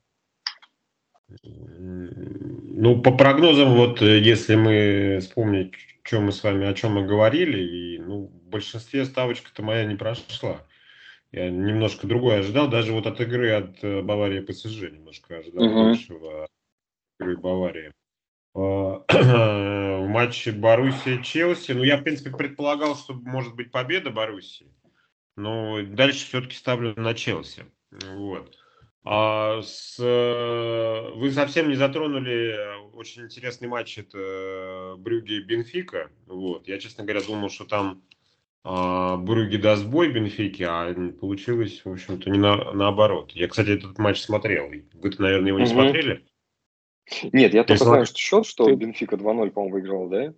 [1.44, 5.74] Ну, по прогнозам, вот если мы вспомнить,
[6.06, 9.96] что мы с вами, о чем мы говорили, и ну, в большинстве ставочка-то моя не
[9.96, 10.66] прошла.
[11.32, 15.84] Я немножко другое ожидал, даже вот от игры от э, Баварии ПСЖ немножко ожидал uh-huh.
[15.86, 16.48] большего
[17.20, 17.92] игры Баварии.
[18.54, 19.04] А,
[20.00, 24.72] в матче Боруссия-Челси, ну, я, в принципе, предполагал, что может быть победа Боруссии,
[25.36, 27.66] но дальше все-таки ставлю на Челси.
[28.14, 28.56] Вот.
[29.08, 32.58] А с, э, вы совсем не затронули
[32.96, 36.10] очень интересный матч, это Брюги и Бенфика.
[36.26, 36.68] Вот.
[36.68, 38.02] Я, честно говоря, думал, что там
[38.64, 40.92] а, Брюги даст бой Бенфики, а
[41.22, 43.32] получилось, в общем-то, не на, наоборот.
[43.34, 44.72] Я, кстати, этот матч смотрел.
[44.94, 45.74] Вы-то, наверное, его не угу.
[45.74, 46.26] смотрели?
[47.32, 48.74] Нет, я, я только знаю, что счет, что Ты...
[48.74, 50.34] Бенфика 2-0, по-моему, выиграл, да?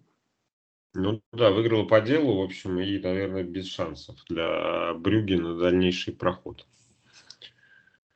[0.94, 6.14] Ну да, выиграла по делу, в общем, и, наверное, без шансов для Брюги на дальнейший
[6.14, 6.66] проход.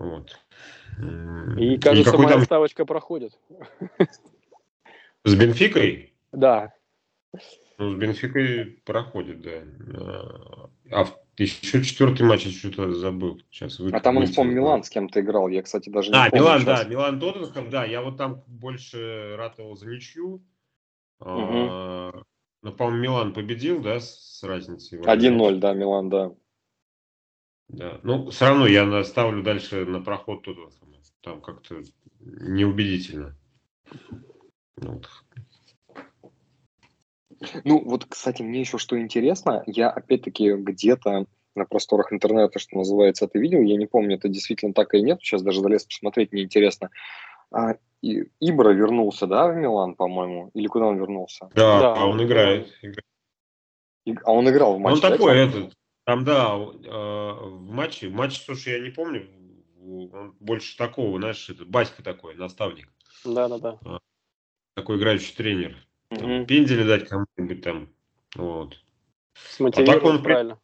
[0.02, 0.36] Вот.
[1.58, 2.42] И, кажется, моя там...
[2.44, 3.38] ставочка проходит.
[5.24, 6.14] С Бенфикой?
[6.32, 6.74] Да.
[7.78, 9.62] Ну, с Бенфикой проходит, да.
[10.92, 11.06] А
[11.38, 13.40] еще четвертый матч, я что-то забыл.
[13.52, 15.48] Сейчас вы, а там, он, по Милан с кем-то играл.
[15.48, 16.84] Я, кстати, даже не А, помню Милан, сейчас.
[16.84, 16.90] да.
[16.90, 17.86] Милан Тоттенхэм, да.
[17.86, 20.44] Я вот там больше ратовал за ничью.
[21.20, 21.30] Угу.
[21.30, 22.24] А,
[22.64, 25.00] ну, по-моему, Милан победил, да, с разницей?
[25.00, 26.32] 1-0, да, Милан, да.
[27.74, 28.00] Да.
[28.04, 30.98] Ну, все равно я ставлю дальше на проход Тоттенхэма.
[31.22, 31.82] Там как-то
[32.20, 33.36] неубедительно.
[34.78, 35.08] Вот.
[37.64, 43.26] Ну, вот, кстати, мне еще что интересно, я опять-таки где-то на просторах интернета, что называется,
[43.26, 46.44] это видел, я не помню, это действительно так или нет, сейчас даже залез посмотреть, мне
[46.44, 46.90] интересно.
[47.52, 51.50] А, и, Ибра вернулся, да, в Милан, по-моему, или куда он вернулся?
[51.56, 52.68] Да, да а он играет.
[54.06, 55.06] И, а он играл в матче?
[55.06, 55.74] Он такой, да, этот,
[56.06, 59.28] там, да, э, в матче, матч, слушай, я не помню,
[59.78, 62.92] он больше такого, знаешь, это Баська такой, наставник.
[63.24, 63.80] Да-да-да.
[64.76, 65.76] Такой играющий тренер.
[66.10, 67.90] Там, Пендели дать кому-нибудь там.
[68.36, 68.78] Вот.
[69.34, 70.60] Смотивировать а так он, правильно.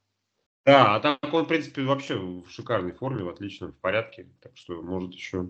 [0.65, 4.27] Да, а так он, в принципе, вообще в шикарной форме, в отличном, в порядке.
[4.41, 5.49] Так что может еще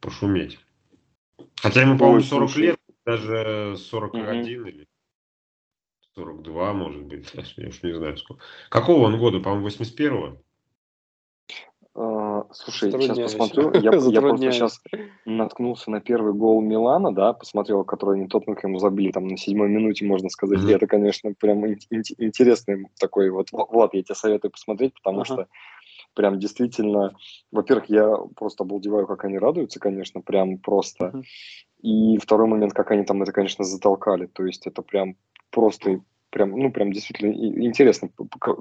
[0.00, 0.58] пошуметь.
[1.56, 2.62] Хотя ему, по-моему, 40 слушай.
[2.62, 4.68] лет, даже 41 угу.
[4.68, 4.88] или
[6.16, 7.30] 42, может быть.
[7.56, 8.42] Я уж не знаю сколько.
[8.70, 9.40] Какого он года?
[9.40, 10.38] По-моему, 81-го?
[12.52, 13.72] Слушай, сейчас посмотрю.
[13.74, 14.82] Я, я просто сейчас
[15.24, 20.04] наткнулся на первый гол Милана, да, посмотрел, который они Тоттенхэму забили там на седьмой минуте,
[20.04, 20.60] можно сказать.
[20.60, 20.70] Mm-hmm.
[20.70, 23.48] И это, конечно, прям интересный такой вот.
[23.52, 25.24] Влад, я тебе советую посмотреть, потому uh-huh.
[25.24, 25.46] что
[26.14, 27.14] прям действительно,
[27.50, 31.06] во-первых, я просто обалдеваю, как они радуются, конечно, прям просто.
[31.06, 31.22] Uh-huh.
[31.82, 34.26] И второй момент, как они там это, конечно, затолкали.
[34.26, 35.16] То есть это прям
[35.50, 38.10] просто прям, ну, прям действительно интересный,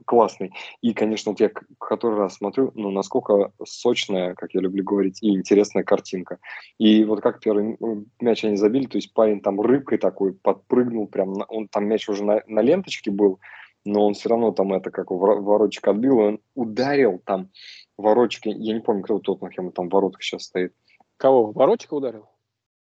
[0.05, 0.53] классный.
[0.81, 5.35] И, конечно, вот я который раз смотрю, ну, насколько сочная, как я люблю говорить, и
[5.35, 6.39] интересная картинка.
[6.77, 7.77] И вот как первый
[8.21, 12.23] мяч они забили, то есть парень там рыбкой такой подпрыгнул, прям, он там мяч уже
[12.23, 13.39] на, на ленточке был,
[13.83, 17.49] но он все равно там это как воротчик отбил, он ударил там
[17.97, 20.73] воротчик, я не помню, кто у Тоттенхэма там воротка сейчас стоит.
[21.17, 22.27] Кого, воротчика ударил?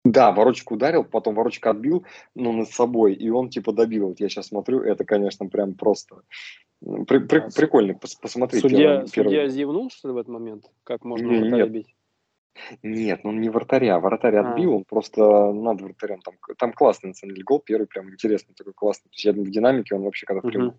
[0.03, 4.09] Да, ворочку ударил, потом ворочка отбил, ну, над собой, и он, типа, добил.
[4.09, 6.23] Вот я сейчас смотрю, это, конечно, прям просто
[6.81, 8.63] при, при, а, прикольно пос, посмотреть.
[8.63, 10.65] Судья, первый, судья зевнул, что ли, в этот момент?
[10.83, 11.71] Как можно не, нет.
[11.71, 11.95] бить?
[12.81, 13.99] Нет, ну не вратаря.
[13.99, 14.49] Вратарь а.
[14.49, 16.21] отбил, он просто над вратарем.
[16.21, 19.09] Там, там классный, на самом деле, гол первый, прям интересный, такой классный.
[19.09, 20.73] То есть я в динамике, он вообще, когда uh-huh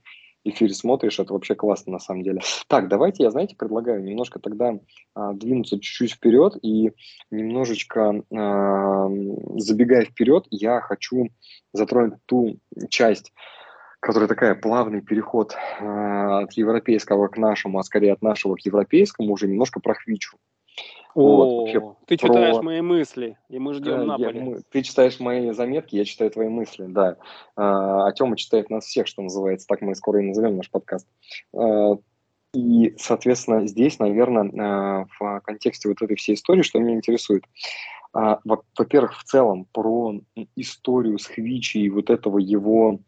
[0.44, 2.40] эфире смотришь, это вообще классно на самом деле.
[2.68, 4.78] Так, давайте я, знаете, предлагаю немножко тогда
[5.14, 6.92] а, двинуться чуть-чуть вперед и
[7.30, 9.08] немножечко а,
[9.56, 11.28] забегая вперед, я хочу
[11.72, 13.32] затронуть ту часть,
[14.00, 19.32] которая такая плавный переход а, от европейского к нашему, а скорее от нашего к европейскому,
[19.32, 20.36] уже немножко про Хвичу.
[21.14, 22.28] О, вот, ты про...
[22.28, 24.38] читаешь мои мысли, и мы ждем Наполи.
[24.38, 27.16] Я, мы, ты читаешь мои заметки, я читаю твои мысли, да.
[27.56, 31.06] А, а Тёма читает нас всех, что называется, так мы скоро и назовем наш подкаст.
[31.54, 31.96] А,
[32.54, 37.44] и, соответственно, здесь, наверное, а, в контексте вот этой всей истории, что меня интересует.
[38.14, 40.14] А, во-первых, в целом, про
[40.56, 43.00] историю с Хвичи и вот этого его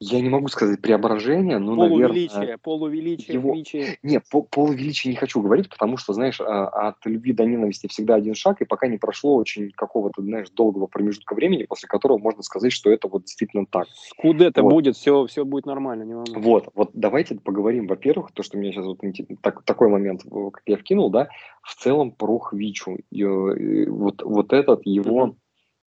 [0.00, 2.58] я не могу сказать преображение, но, Полувеличие, наверное...
[2.58, 3.98] полувеличие, его- Хвичи.
[4.02, 8.16] Не, по полувеличия не хочу говорить, потому что, знаешь, а, от любви до ненависти всегда
[8.16, 12.42] один шаг, и пока не прошло очень какого-то, знаешь, долгого промежутка времени, после которого можно
[12.42, 13.86] сказать, что это вот действительно так.
[14.10, 14.72] Скудетто Вот.
[14.72, 16.38] будет, все, все будет нормально, не волнуйся.
[16.38, 18.98] Вот, вот давайте поговорим, во-первых, то, что меня сейчас вот
[19.42, 21.28] так- такой момент, э, как я вкинул, да,
[21.62, 22.98] в целом про Хвичу.
[23.10, 25.36] И, э, вот, вот этот его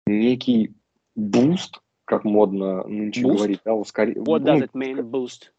[0.08, 0.74] некий
[1.16, 1.81] boost,
[2.12, 3.38] как модно нынче Boost?
[3.38, 5.52] говорить, да, ускори- What ну, does it mean, boost?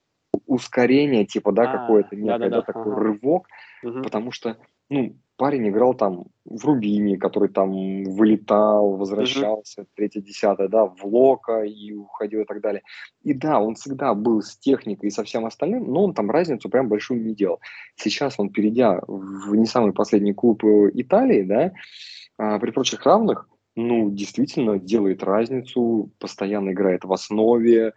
[0.47, 3.01] ускорение, типа, да, А, какое-то некое, да-да-да, да, такой ага.
[3.01, 3.49] рывок,
[3.83, 4.03] Мгм.
[4.03, 4.59] потому что,
[4.91, 11.63] ну, парень играл там в Рубине, который там вылетал, возвращался, третье, десятое, да, в Лока
[11.63, 12.83] и уходил и так далее.
[13.23, 16.69] И да, он всегда был с техникой и со всем остальным, но он там разницу
[16.69, 17.61] прям большую не делал.
[17.97, 21.73] Сейчас он, перейдя в не самый последний клуб э, Италии, да,
[22.37, 27.93] а, при прочих равных, ну, действительно делает разницу, постоянно играет в основе,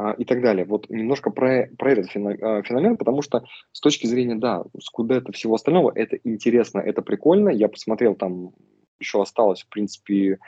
[0.00, 0.64] а, и так далее.
[0.64, 5.56] Вот немножко про, про этот а, феномен, потому что с точки зрения, да, Скудетто всего
[5.56, 7.48] остального, это интересно, это прикольно.
[7.48, 8.52] Я посмотрел, там
[9.00, 10.38] еще осталось, в принципе,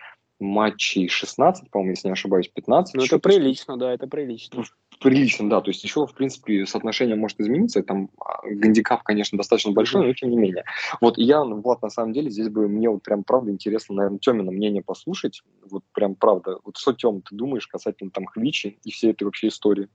[0.41, 2.95] матчей 16, по-моему, если не ошибаюсь, 15.
[2.95, 4.65] Ну, это прилично, да, это прилично.
[5.01, 5.61] Прилично, да.
[5.61, 7.83] То есть еще, в принципе, соотношение может измениться.
[7.83, 10.65] Там а, гандикап, конечно, достаточно большой, но тем не менее.
[11.01, 14.19] Вот я, ну, Влад, на самом деле, здесь бы мне вот прям правда интересно, наверное,
[14.19, 15.43] Темина мнение послушать.
[15.71, 16.59] Вот прям правда.
[16.65, 19.89] Вот что, Тем, ты думаешь касательно там Хвичи и всей этой вообще истории?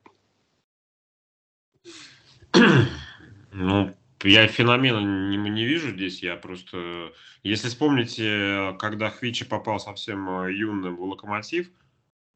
[3.52, 3.94] Ну,
[4.26, 7.14] я феномена не, не вижу здесь, я просто...
[7.44, 11.70] Если вспомните, когда Хвичи попал совсем э, юным в Локомотив,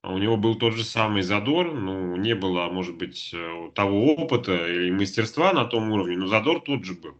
[0.04, 4.67] у него был тот же самый задор, ну, не было, может быть, э, того опыта
[4.67, 7.17] или мастерства на том уровне, но задор тот же был.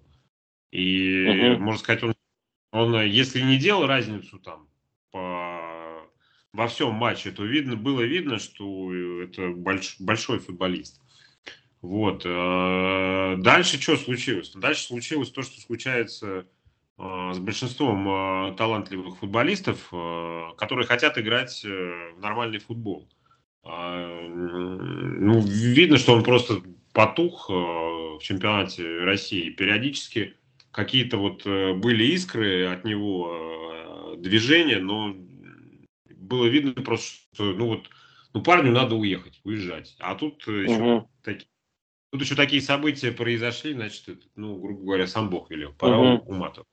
[0.72, 1.64] И, Мгм.
[1.64, 2.16] можно сказать, он,
[2.72, 4.70] он, если не делал разницу там
[5.12, 6.08] по,
[6.54, 11.02] во всем матче, то видно, было видно, что э, это больш- большой футболист.
[11.82, 12.24] Вот.
[12.26, 14.52] э, Дальше что случилось?
[14.54, 16.46] Дальше случилось то, что случается
[16.98, 19.90] э, с большинством э, талантливых футболистов,
[20.58, 23.08] которые хотят играть в нормальный футбол.
[23.64, 26.62] А, Ну, видно, что он просто
[26.94, 29.50] потух в чемпионате России.
[29.50, 30.36] Периодически
[30.72, 35.16] какие-то вот были искры от него, движения, но
[36.30, 37.90] было видно просто, что ну вот,
[38.34, 39.96] ну парню надо уехать, уезжать.
[40.00, 41.48] А тут э, еще такие
[42.12, 46.28] Тут еще такие события произошли, значит, ну, грубо говоря, сам Бог велел, пора Мгм.
[46.28, 46.68] уматывать.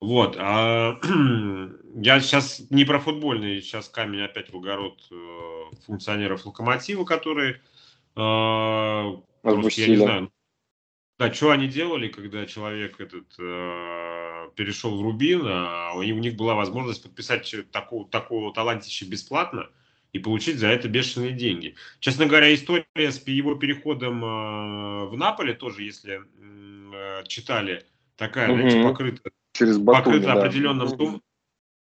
[0.00, 1.00] Вот, а
[1.96, 7.62] я сейчас не про футбольный, сейчас камень опять в огород э, функционеров Локомотива, которые,
[8.16, 9.12] э,
[9.42, 10.32] просто, я не знаю,
[11.18, 16.18] да, что они делали, когда человек этот э, перешел в Рубин, а у них, у
[16.18, 19.68] них была возможность подписать такого, такого талантища бесплатно
[20.14, 21.74] и получить за это бешеные деньги.
[21.98, 27.84] Честно говоря, история с его переходом э, в Наполе тоже, если э, читали,
[28.16, 28.88] такая, знаете, Мгм.
[28.88, 30.40] покрыта Через Батуми, покрыто да.
[30.40, 31.22] определенным тум-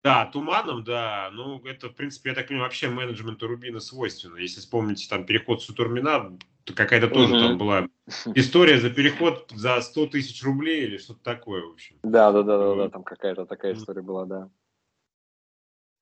[0.04, 1.30] да, туманом, да.
[1.32, 4.38] Ну, это, в принципе, я так понимаю, вообще менеджменту Рубина свойственно.
[4.38, 7.88] Если вспомните там переход Сутурмина, то какая-то тоже там была
[8.34, 11.98] история за переход за 100 тысяч рублей или что-то такое, в общем.
[12.04, 14.50] Да, да, да, да, да, там какая-то такая история была, да.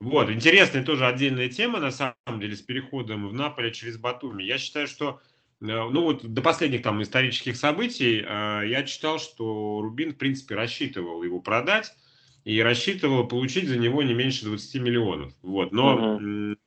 [0.01, 4.41] Вот, интересная тоже отдельная тема, на самом деле, с переходом в Наполе через Батуми.
[4.41, 5.21] Я считаю, что,
[5.61, 10.55] э, ну вот до последних там исторических событий э, я читал, что Рубин, в принципе,
[10.55, 11.93] рассчитывал его продать
[12.45, 15.33] и рассчитывал получить за него не меньше 20 миллионов.
[15.43, 16.57] Вот, но м,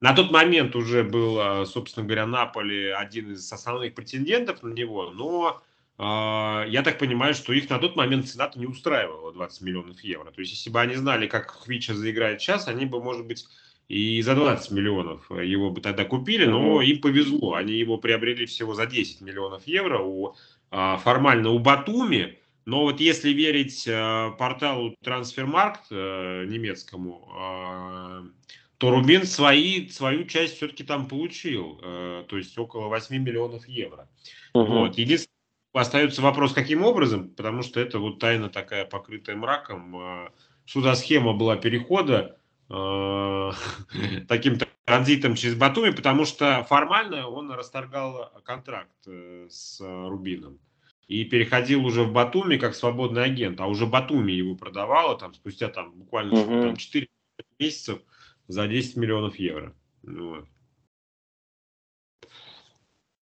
[0.00, 5.10] на тот момент уже был, э, собственно говоря, Наполе один из основных претендентов на него,
[5.10, 5.62] но
[5.98, 10.30] я так понимаю, что их на тот момент цена-то не устраивала 20 миллионов евро.
[10.30, 13.46] То есть, если бы они знали, как Хвича заиграет сейчас, они бы, может быть,
[13.88, 17.54] и за 20 миллионов его бы тогда купили, но им повезло.
[17.54, 20.36] Они его приобрели всего за 10 миллионов евро у,
[20.70, 22.38] а, формально у Батуми.
[22.66, 27.26] Но вот если верить э, порталу Трансфермаркт э, немецкому,
[28.76, 31.80] то Рубин свои, свою часть все-таки там получил.
[31.82, 34.08] э, то есть около 8 миллионов евро.
[34.54, 34.66] Мгм.
[34.66, 34.98] Вот.
[34.98, 35.37] Единственное,
[35.72, 40.30] остается вопрос, каким образом, потому что это вот тайна такая, покрытая мраком.
[40.74, 43.52] за схема была перехода э,
[44.28, 50.58] таким транзитом через Батуми, потому что формально он расторгал контракт э, с Рубином
[51.08, 55.68] и переходил уже в Батуми как свободный агент, а уже Батуми его продавала там спустя
[55.68, 56.62] там буквально Мгм.
[56.62, 57.08] там, 4
[57.58, 58.00] месяцев
[58.46, 59.74] за 10 миллионов евро.
[60.02, 60.44] Ну Вот.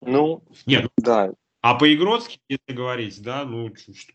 [0.02, 1.32] Ну, Нет, ну, да,
[1.66, 4.14] А по-игротски, если говорить, да, ну, ч- ч-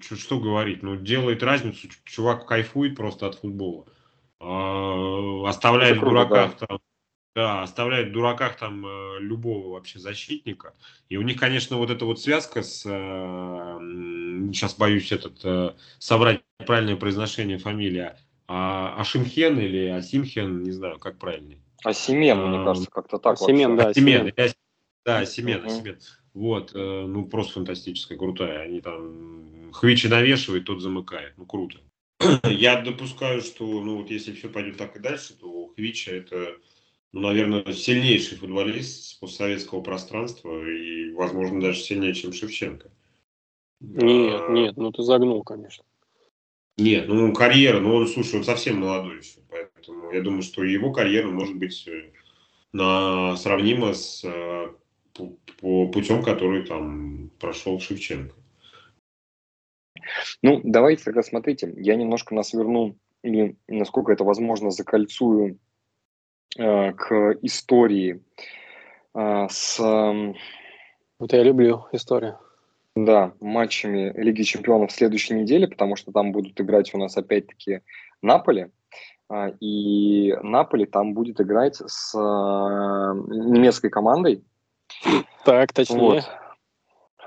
[0.00, 3.86] ч- что говорить, ну, делает разницу, чувак кайфует просто от футбола.
[4.38, 6.78] А, Оставляет круто, дураках там
[7.34, 10.74] Да, оставляет в дураках там э, любого вообще защитника.
[11.08, 12.84] И у них, конечно, вот эта вот связка с...
[12.86, 13.78] Э,
[14.52, 18.16] сейчас боюсь этот э, собрать правильное произношение фамилия.
[18.46, 21.58] А, Ашимхен или Асимхен, не знаю, как правильнее.
[21.82, 23.32] Асимен, мне кажется, как-то так.
[23.42, 23.88] Асимен, да.
[23.88, 24.32] Асимен.
[25.04, 25.98] Да, Асимен, Асимен.
[26.36, 28.60] Вот, ну просто фантастическая, крутая.
[28.60, 31.32] Они там Хвичи навешивают, тот замыкает.
[31.38, 31.78] Ну, круто.
[32.44, 36.56] Я допускаю, что, ну, вот если все пойдет так и дальше, то Хвича это,
[37.12, 42.90] ну, наверное, сильнейший футболист с постсоветского пространства и, возможно, даже сильнее, чем Шевченко.
[43.80, 44.52] Нет, а...
[44.52, 45.84] нет, ну ты загнул, конечно.
[46.78, 50.92] Нет, ну карьера, ну он, слушай, он совсем молодой еще, поэтому я думаю, что его
[50.92, 52.10] карьера может быть э,
[52.72, 54.68] на, сравнима с э,
[55.60, 58.34] по, путем, который там прошел Шевченко.
[60.42, 65.58] Ну, давайте тогда смотрите, я немножко нас верну, или насколько это возможно, закольцую
[66.58, 68.22] э, к истории
[69.14, 69.80] э, с...
[69.80, 70.34] Э,
[71.18, 72.38] вот я люблю историю.
[72.94, 77.80] Да, матчами Лиги Чемпионов в следующей неделе, потому что там будут играть у нас опять-таки
[78.22, 78.68] Наполи.
[79.30, 84.44] Э, и Наполи там будет играть с э, немецкой командой.
[85.44, 85.98] Так, точнее.
[85.98, 86.24] Вот.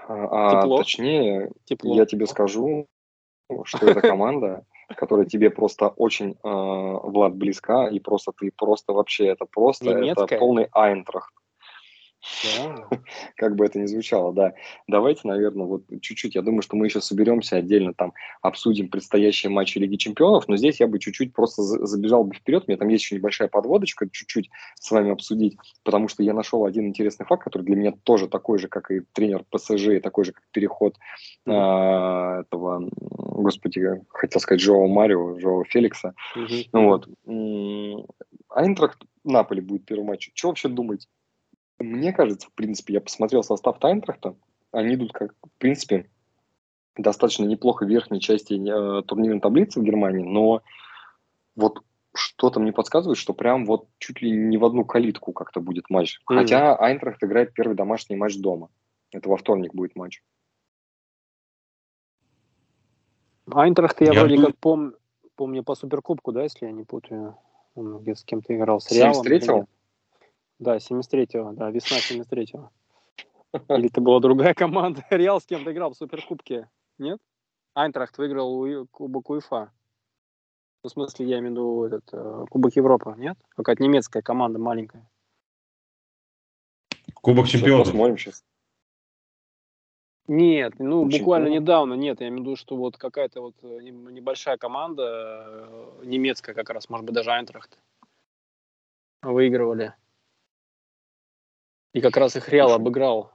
[0.08, 0.78] А, Тепло.
[0.80, 1.96] точнее, Тепло.
[1.96, 2.88] я тебе скажу,
[3.64, 9.28] что это команда, которая тебе просто очень, э, Влад, близка, и просто ты просто вообще,
[9.28, 10.26] это просто, Немецкая?
[10.26, 11.34] это полный Айнтрахт.
[13.36, 14.54] Как бы это ни звучало, да.
[14.88, 19.78] Давайте, наверное, вот чуть-чуть, я думаю, что мы еще соберемся отдельно там, обсудим предстоящие матчи
[19.78, 23.04] Лиги Чемпионов, но здесь я бы чуть-чуть просто забежал бы вперед, у меня там есть
[23.04, 27.64] еще небольшая подводочка, чуть-чуть с вами обсудить, потому что я нашел один интересный факт, который
[27.64, 30.98] для меня тоже такой же, как и тренер ПСЖ, такой же, как переход
[31.48, 36.14] а, этого, господи, хотел сказать, Жоо Марио, Жоо Феликса.
[36.74, 37.08] Вот.
[38.50, 40.32] Айнтрахт Наполи будет первый матч.
[40.34, 41.08] Что вообще думаете?
[41.80, 44.36] Мне кажется, в принципе, я посмотрел состав Тайнтрахта,
[44.72, 46.10] они идут, как, в принципе,
[46.98, 50.62] достаточно неплохо в верхней части э, турнирной таблицы в Германии, но
[51.56, 51.82] вот
[52.13, 56.18] что-то мне подсказывает, что прям вот чуть ли не в одну калитку как-то будет матч.
[56.18, 56.36] Mm-hmm.
[56.36, 58.70] Хотя Айнтрахт играет первый домашний матч дома.
[59.12, 60.22] Это во вторник будет матч.
[63.52, 64.94] Айнтрахт я, я вроде как пом...
[65.36, 67.38] помню по Суперкубку, да, если я не путаю.
[67.76, 68.80] Он где с кем-то играл.
[68.80, 69.26] С Реалом.
[69.26, 69.68] 73-го?
[70.60, 72.69] Да, 73-го, да, весна 73-го.
[73.76, 75.06] Или это была другая команда?
[75.10, 77.19] Реал с кем-то играл в Суперкубке, нет?
[77.74, 79.72] Айнтрахт выиграл у, Кубок УЕФА.
[80.84, 83.38] Ну, в смысле, я имею в виду этот, э, Кубок Европы, нет?
[83.56, 85.10] Какая-то немецкая команда маленькая.
[87.13, 87.88] Кубок чемпионов.
[87.88, 88.43] Посмотрим сейчас.
[90.28, 91.62] Нет, ну Очень буквально плохо.
[91.62, 95.04] недавно, нет, я имею в виду, что вот какая-то вот э, небольшая команда,
[95.48, 97.80] э, немецкая как раз, может быть, даже Айнтрахт,
[99.24, 99.95] выигрывали.
[101.93, 103.32] И как раз их Реал обыграл.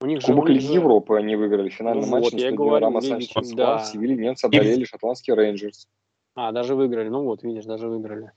[0.00, 0.72] У них Кубок Лиги же...
[0.74, 1.68] Европы они выиграли.
[1.68, 3.78] Финальный ну, матч вот, я говорю, Рама да.
[3.78, 5.86] в Севиле немцы одолели шотландские Рейнджерс.
[6.34, 7.08] А, даже выиграли.
[7.08, 8.32] Ну вот, видишь, даже выиграли.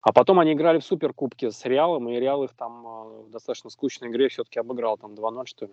[0.00, 3.68] А потом они играли в Суперкубке с Реалом, и Реал их там э, в достаточно
[3.68, 5.72] скучной игре все-таки обыграл, там 2-0, что ли.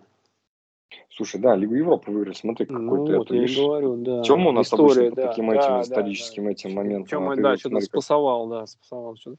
[1.10, 3.56] Слушай, да, Лигу Европы выиграли, смотри, какой ну, ты вот, я видишь.
[3.56, 4.22] говорю, да.
[4.22, 7.06] Тема у нас История, обычно да, по таким да, этим да, историческим да, этим моментам.
[7.06, 9.38] Тема, а да, что-то спасовал, да, спасовал что-то.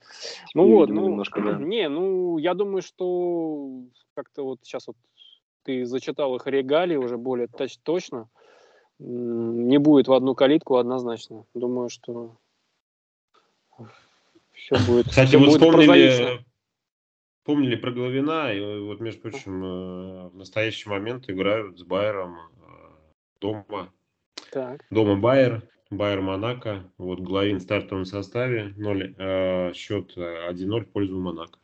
[0.53, 1.57] Ну вот, ну, немножко, да.
[1.59, 3.69] не, ну, я думаю, что
[4.15, 4.97] как-то вот сейчас вот
[5.63, 8.29] ты зачитал их регалии уже более точ- точно.
[8.99, 11.45] Не будет в одну калитку однозначно.
[11.53, 12.37] Думаю, что
[14.53, 15.07] все будет.
[15.09, 16.45] Кстати, все вот будет вспомнили,
[17.47, 22.41] Помнили про Головина, и вот, между прочим, э, в настоящий момент играют с Байером э,
[23.39, 23.93] дома.
[24.51, 24.83] Так.
[24.91, 26.91] Дома Байер, Байер Монако.
[26.97, 31.57] Вот Головин в стартовом составе, 0, э, счет 1-0 в пользу Монако.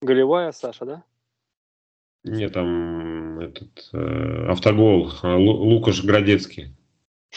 [0.00, 1.04] Голевая Саша, да?
[2.24, 6.74] Нет, там этот э, автогол Лу, Лукаш Градецкий.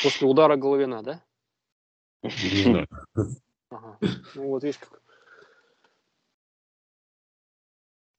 [0.02, 1.22] После удара Головина, да?
[2.24, 2.88] Не знаю.
[3.70, 3.98] Ага.
[4.36, 4.99] Ну вот видишь, как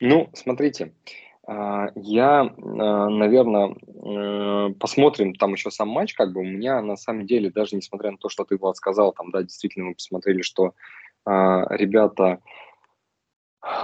[0.00, 0.92] Ну, смотрите,
[1.46, 6.96] а, я, а, наверное, э, посмотрим там еще сам матч, как бы у меня на
[6.96, 10.42] самом деле, даже несмотря на то, что ты, Влад, сказал, там, да, действительно мы посмотрели,
[10.42, 10.74] что
[11.26, 12.40] а, ребята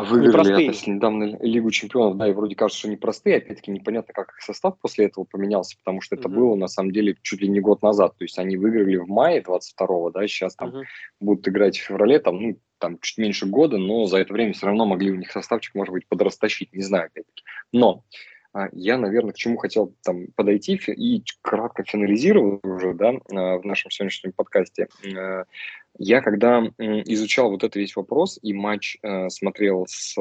[0.00, 4.40] выиграли относительно недавно Лигу чемпионов, да, и вроде кажется, что непростые, опять-таки непонятно, как их
[4.40, 6.34] состав после этого поменялся, потому что это uh-huh.
[6.34, 9.42] было, на самом деле, чуть ли не год назад, то есть они выиграли в мае
[9.42, 10.82] 22-го, да, сейчас там uh-huh.
[11.20, 14.66] будут играть в феврале, там, ну, там чуть меньше года, но за это время все
[14.66, 17.42] равно могли у них составчик, может быть, подрастащить, не знаю, опять-таки.
[17.72, 18.04] Но
[18.56, 23.66] А, я, наверное, к чему хотел там подойти и кратко финализировал уже, да, а, в
[23.66, 24.88] нашем сегодняшнем подкасте.
[25.04, 25.44] Э,
[25.98, 30.16] я когда изучал вот этот весь вопрос и матч э, смотрел с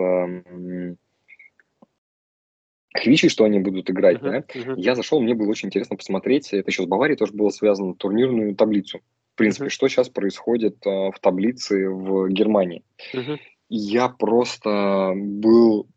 [2.93, 4.73] Хвичи, что они будут играть, uh-huh, да, uh-huh.
[4.77, 8.55] я зашел, мне было очень интересно посмотреть, это еще с Баварией тоже было связано, турнирную
[8.55, 9.01] таблицу.
[9.35, 12.85] В принципе, что сейчас происходит uh, в таблице в Германии.
[13.13, 13.37] Uh-huh.
[13.67, 15.89] Я просто был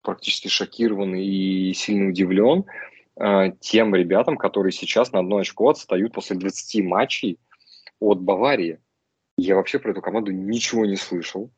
[0.00, 2.64] практически шокирован и сильно удивлен
[3.20, 7.38] uh, тем ребятам, которые сейчас на одно очко отстают после 20 матчей
[8.00, 8.80] от Баварии.
[9.36, 11.50] Я вообще про эту команду ничего не слышал.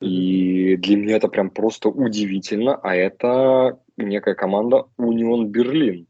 [0.00, 6.08] И для меня это прям просто удивительно, а это некая команда Унион Берлин.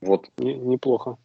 [0.00, 0.28] Вот.
[0.36, 1.16] Неплохо.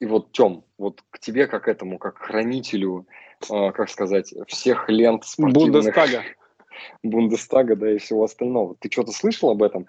[0.00, 3.06] И вот, Тем, вот к тебе, как этому, как хранителю,
[3.50, 5.72] э, как сказать, всех лент спортивных...
[5.72, 6.22] Бундестага.
[7.02, 8.76] Бундестага, да, и всего остального.
[8.78, 9.86] Ты что-то слышал об этом?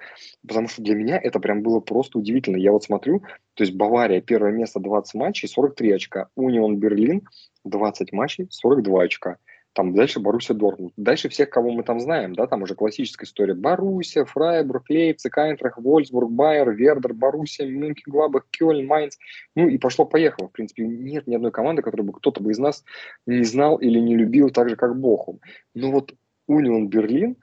[0.47, 2.57] Потому что для меня это прям было просто удивительно.
[2.57, 3.19] Я вот смотрю,
[3.53, 6.29] то есть Бавария, первое место, 20 матчей, 43 очка.
[6.35, 7.27] Унион Берлин,
[7.65, 9.37] 20 матчей, 42 очка.
[9.73, 10.93] Там дальше Боруссия Дортмунд.
[10.97, 13.53] Дальше всех, кого мы там знаем, да, там уже классическая история.
[13.53, 18.11] Боруссия, Фрайбург, Лейпциг, Айнтрах, Вольсбург, Байер, Вердер, Боруссия, Мюнхен,
[18.51, 19.17] Кёльн, Майнц.
[19.55, 20.47] Ну и пошло-поехало.
[20.47, 22.83] В принципе, нет ни одной команды, которую бы кто-то бы из нас
[23.25, 25.39] не знал или не любил так же, как Бохум.
[25.75, 26.13] Но вот
[26.47, 27.37] Унион Берлин,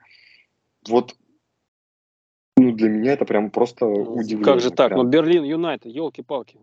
[0.87, 1.15] вот
[2.57, 4.43] ну, для меня это прям просто удивление.
[4.43, 4.89] Как же так?
[4.89, 4.99] Прям.
[4.99, 6.59] Ну, Берлин Юнайтед, елки-палки.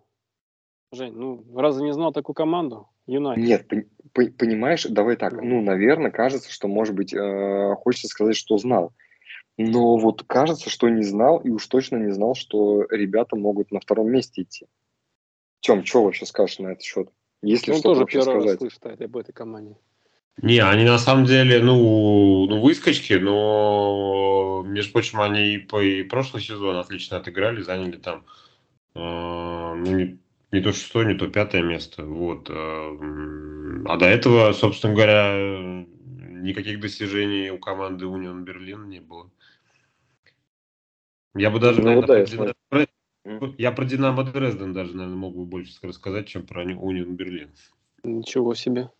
[0.94, 2.88] Жень, ну разве не знал такую команду?
[3.06, 3.44] Юнайтед.
[3.44, 8.92] Нет, понимаешь, давай так, ну, наверное, кажется, что, может быть, э, хочется сказать, что знал.
[9.56, 13.80] Но вот кажется, что не знал, и уж точно не знал, что ребята могут на
[13.80, 14.66] втором месте идти.
[15.60, 17.08] Тем, что вообще скажешь на этот счет?
[17.42, 18.46] Если Он тоже первый сказать.
[18.46, 19.76] раз слышит об этой команде.
[20.42, 26.02] Не, они на самом деле, ну, ну выскочки, но, между прочим, они и по и
[26.02, 28.24] прошлый сезон отлично отыграли, заняли там,
[28.96, 30.18] э, ну,
[30.54, 32.04] не, то шестое, не то пятое место.
[32.04, 32.48] Вот.
[32.48, 32.54] Э,
[33.86, 35.84] а до этого, собственно говоря,
[36.44, 39.30] никаких достижений у команды Унион Берлин не было.
[41.34, 42.88] Я бы даже, ну, наверное, да, про Динамо...
[43.40, 43.54] про...
[43.58, 47.50] я про Динамо Дрезден даже, наверное, мог бы больше рассказать, чем про Унион Берлин.
[48.04, 48.90] Ничего себе.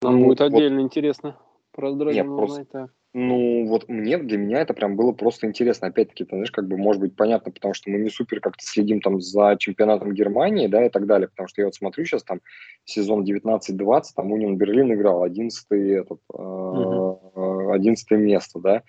[0.00, 0.86] Нам ну, будет отдельно вот...
[0.86, 1.38] интересно
[1.70, 2.68] про Дрезден узнать.
[2.68, 2.72] Просто...
[2.72, 3.01] Так.
[3.14, 5.88] Ну, вот мне, для меня это прям было просто интересно.
[5.88, 9.02] Опять-таки, ты знаешь, как бы, может быть, понятно, потому что мы не супер как-то следим
[9.02, 12.40] там за чемпионатом Германии, да, и так далее, потому что я вот смотрю сейчас там
[12.84, 15.66] сезон 19-20, там Унион Берлин играл 11
[16.00, 18.82] этот, uh 11 место, да.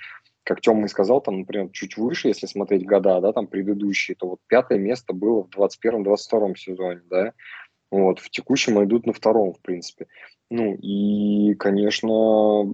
[0.45, 4.27] Как Тёма и сказал, там, например, чуть выше, если смотреть года, да, там предыдущие, то
[4.29, 7.33] вот пятое место было в 21-22 сезоне, да.
[7.93, 10.07] Вот, в текущем идут на втором, в принципе.
[10.49, 12.65] Ну, и, конечно,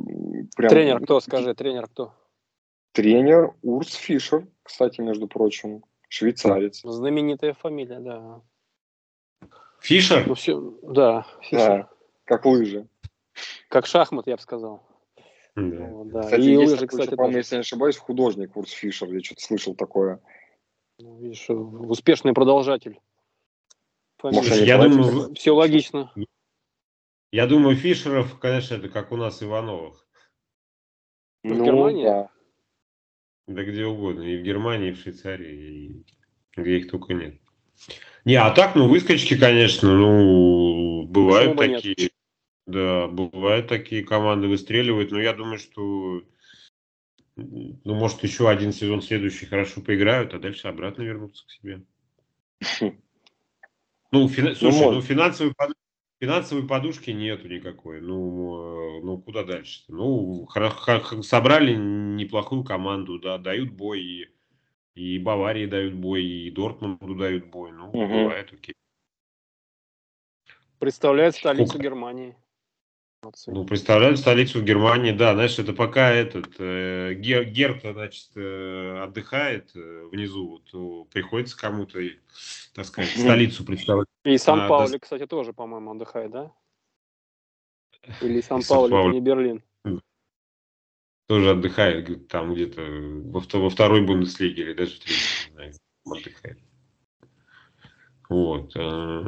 [0.55, 0.70] прям...
[0.70, 2.13] Тренер кто, скажи, тренер кто?
[2.93, 6.84] Тренер Урс Фишер, кстати, между прочим, швейцарец.
[6.84, 8.41] Знаменитая фамилия, да.
[9.82, 10.26] Фишер?
[10.26, 11.67] Ну, все, да, Фишер.
[11.67, 11.89] Да,
[12.24, 12.88] как лыжи.
[13.67, 14.88] Как шахмат, я бы сказал.
[15.57, 15.86] Да.
[15.88, 16.22] Вот, да.
[16.22, 19.41] Кстати, и есть лыжи, такой, кстати, по если не ошибаюсь, художник Урс Фишер, я что-то
[19.41, 20.22] слышал такое.
[20.97, 23.01] Ну, видишь, успешный продолжатель.
[24.24, 26.11] Может, я думаю, все логично.
[27.32, 30.07] Я думаю, Фишеров, конечно, это как у нас Ивановых.
[31.43, 32.03] Ну, в Германии?
[32.03, 32.30] Да.
[33.47, 34.24] да где угодно.
[34.24, 36.05] И в Германии, и в Швейцарии, и
[36.55, 37.39] где их только нет.
[38.26, 41.95] Не, а так, ну, выскочки, конечно, ну, бывают такие.
[41.97, 42.11] Нет?
[42.65, 46.22] Да, бывают такие команды выстреливают, но я думаю, что
[47.36, 51.84] ну, может, еще один сезон следующий хорошо поиграют, а дальше обратно вернутся к себе.
[54.12, 54.55] Ну, фина...
[54.55, 55.53] слушай, ну, ну финансовые,
[56.20, 58.01] финансовой подушки нету никакой.
[58.01, 59.84] Ну, э, ну куда дальше?
[59.88, 60.47] Ну,
[61.22, 64.28] собрали неплохую команду, да, дают бой и,
[64.95, 67.72] и Баварии дают бой, и Дортмунду дают бой.
[67.72, 68.07] Ну, угу.
[68.07, 68.76] бывает, окей.
[70.80, 71.84] Представляет столицу Сколько?
[71.84, 72.36] Германии.
[73.47, 80.07] Ну, представляют столицу Германии, да, знаешь, это пока этот э, Гер, значит, э, отдыхает э,
[80.09, 81.99] внизу, то приходится кому-то,
[82.74, 84.07] так сказать, столицу представлять.
[84.24, 86.53] И Сан-Паули, а, кстати, тоже, по-моему, отдыхает, да?
[88.22, 89.63] Или Сан-Паули, это не Берлин?
[91.28, 96.68] Тоже отдыхает, там где-то во, во второй Бундеслиге или даже в третьей, отдыхает.
[98.30, 98.73] Вот.
[98.75, 99.23] Э,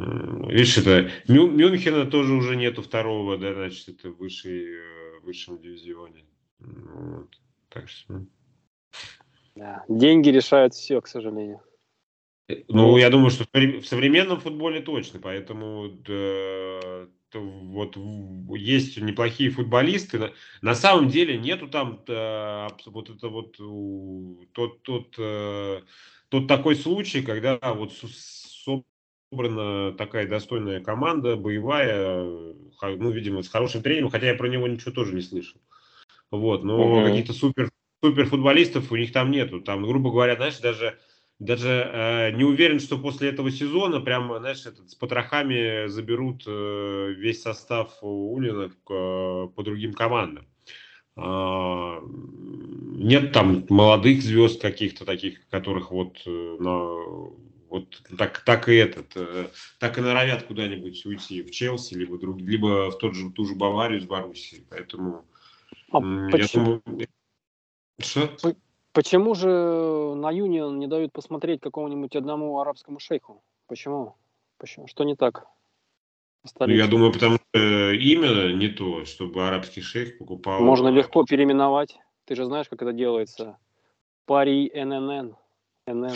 [0.48, 5.60] видишь, это Мю, Мюнхена тоже уже нету второго, да, значит, это в высшей, э, высшем
[5.60, 6.24] дивизионе.
[6.60, 7.28] Вот.
[7.68, 8.12] Так что...
[8.12, 8.26] Ну.
[9.56, 9.84] Да.
[9.88, 11.60] Деньги решают все, к сожалению.
[12.48, 17.96] Э, ну, я думаю, что в современном футболе точно, поэтому да, вот
[18.56, 20.32] есть неплохие футболисты.
[20.60, 23.56] На самом деле нету там э, вот это вот
[24.52, 25.16] тот, тот,
[26.28, 27.92] тот такой случай, когда вот
[29.32, 34.92] собрана такая достойная команда, боевая, ну, видимо, с хорошим тренером, хотя я про него ничего
[34.92, 35.58] тоже не слышал.
[36.30, 37.06] Вот, но угу.
[37.06, 37.70] каких-то супер,
[38.02, 39.60] супер футболистов у них там нету.
[39.60, 40.98] Там, грубо говоря, знаешь, даже
[41.38, 47.14] даже э, не уверен, что после этого сезона прямо, знаешь, этот, с потрохами заберут э,
[47.16, 50.46] весь состав Улина э, по другим командам.
[51.16, 56.96] Э, нет там молодых звезд каких-то таких, которых вот, э, на,
[57.72, 59.48] вот так, так и этот, э,
[59.78, 63.54] так и норовят куда-нибудь уйти в Челси, либо, друг, либо в тот же, ту же
[63.54, 64.66] Баварию с Боруссией.
[64.68, 65.24] Поэтому
[65.90, 66.00] а
[66.30, 66.82] почему?
[66.84, 67.08] думаю...
[67.98, 68.30] Что?
[68.92, 73.42] Почему же на Юнион не дают посмотреть какому-нибудь одному арабскому шейху?
[73.66, 74.16] Почему?
[74.58, 74.86] Почему?
[74.86, 75.46] Что не так?
[76.60, 80.60] Ну, я думаю, потому что э, имя не то, чтобы арабский шейх покупал...
[80.60, 81.96] Можно легко переименовать.
[82.26, 83.56] Ты же знаешь, как это делается.
[84.26, 85.36] Пари ННН.
[85.86, 86.10] НН.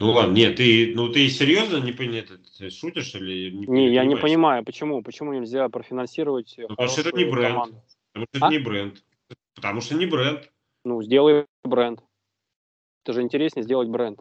[0.00, 2.26] Ну ладно, нет, ты, ну ты серьезно не понимаешь,
[2.58, 7.00] ты шутишь или не Не, я не понимаю, почему, почему нельзя профинансировать ну, Потому что
[7.02, 7.82] это не бренд, команду.
[8.12, 8.46] потому что а?
[8.46, 9.04] это не бренд,
[9.54, 10.50] потому что не бренд.
[10.84, 12.02] Ну, сделай бренд.
[13.04, 14.20] Это же интереснее сделать бренд.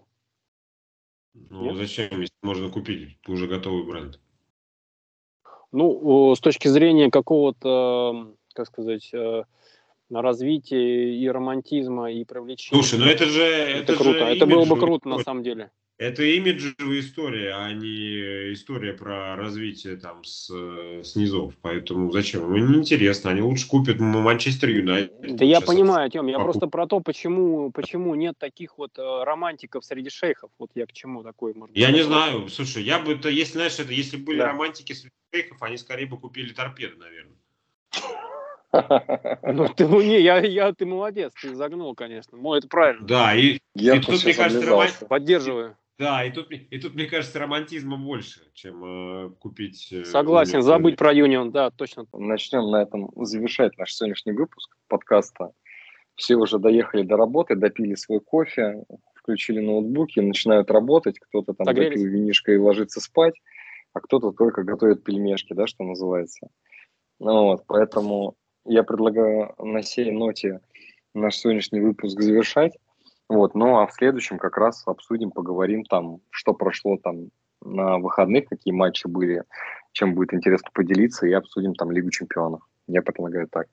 [1.34, 1.78] Ну, Нет?
[1.78, 4.20] зачем, если можно купить уже готовый бренд?
[5.72, 9.44] Ну, с точки зрения какого-то, как сказать, э,
[10.22, 12.82] развития и романтизма, и привлечения.
[12.82, 13.44] Слушай, ну это же...
[13.44, 14.20] Это, это круто.
[14.20, 15.72] Же это было бы круто, на самом деле.
[16.00, 21.54] Это имиджевая история, а не история про развитие там с, с низов.
[21.62, 22.50] Поэтому зачем?
[22.50, 23.30] Ну, неинтересно.
[23.30, 25.36] Они лучше купят Манчестер Юнайтед.
[25.36, 29.86] Да я понимаю, Тем, я просто про то, почему, почему нет таких вот э, романтиков
[29.86, 30.50] среди шейхов.
[30.58, 32.50] Вот я к чему такой, может Я не знаю.
[32.50, 34.48] Слушай, я бы, то, если, знаешь, это, если были да.
[34.48, 37.38] романтики среди шейхов, они скорее бы купили торпеды, наверное.
[39.44, 42.38] Ну, ты, ну не, я, я, ты молодец, ты загнул, конечно.
[42.38, 43.06] Мой, это правильно.
[43.06, 44.88] Да, и, и тут, мне кажется, роман...
[45.08, 45.78] Поддерживаю.
[46.00, 49.90] Да, и тут, и тут, мне кажется, романтизма больше, чем э, купить...
[49.92, 50.64] Э, Согласен, университет.
[50.64, 52.08] забыть про Юнион, да, точно.
[52.14, 55.52] Начнем на этом завершать наш сегодняшний выпуск подкаста.
[56.16, 58.84] Все уже доехали до работы, допили свой кофе,
[59.16, 61.20] включили ноутбуки, начинают работать.
[61.20, 62.00] Кто-то там Согрелись.
[62.00, 63.36] допил винишко и ложится спать,
[63.94, 66.50] а кто-то только готовит пельмешки, да, что называется.
[67.20, 68.36] Ну, вот, поэтому
[68.66, 70.62] я предлагаю на сей ноте
[71.14, 72.78] наш сегодняшний выпуск завершать.
[73.30, 77.30] Вот, ну а в следующем как раз обсудим, поговорим там, что прошло там
[77.62, 79.44] на выходных, какие матчи были,
[79.92, 82.62] чем будет интересно поделиться, и обсудим там Лигу чемпионов.
[82.88, 83.68] Я предлагаю так.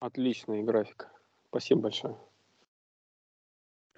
[0.00, 1.08] Отличный график.
[1.48, 2.16] Спасибо большое.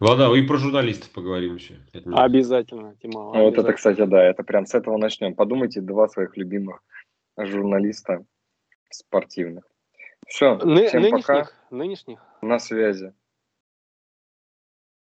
[0.01, 1.77] Ладно, и про журналистов поговорим еще.
[1.93, 3.31] Обязательно, Тима.
[3.31, 3.45] Обязательно.
[3.45, 5.35] Вот это, кстати, да, это прям с этого начнем.
[5.35, 6.83] Подумайте, два своих любимых
[7.39, 8.25] журналиста
[8.99, 9.65] спортивных.
[10.27, 11.51] Все, Ны- всем нынешних, пока.
[11.71, 12.21] Нынешних.
[12.41, 13.13] На связи.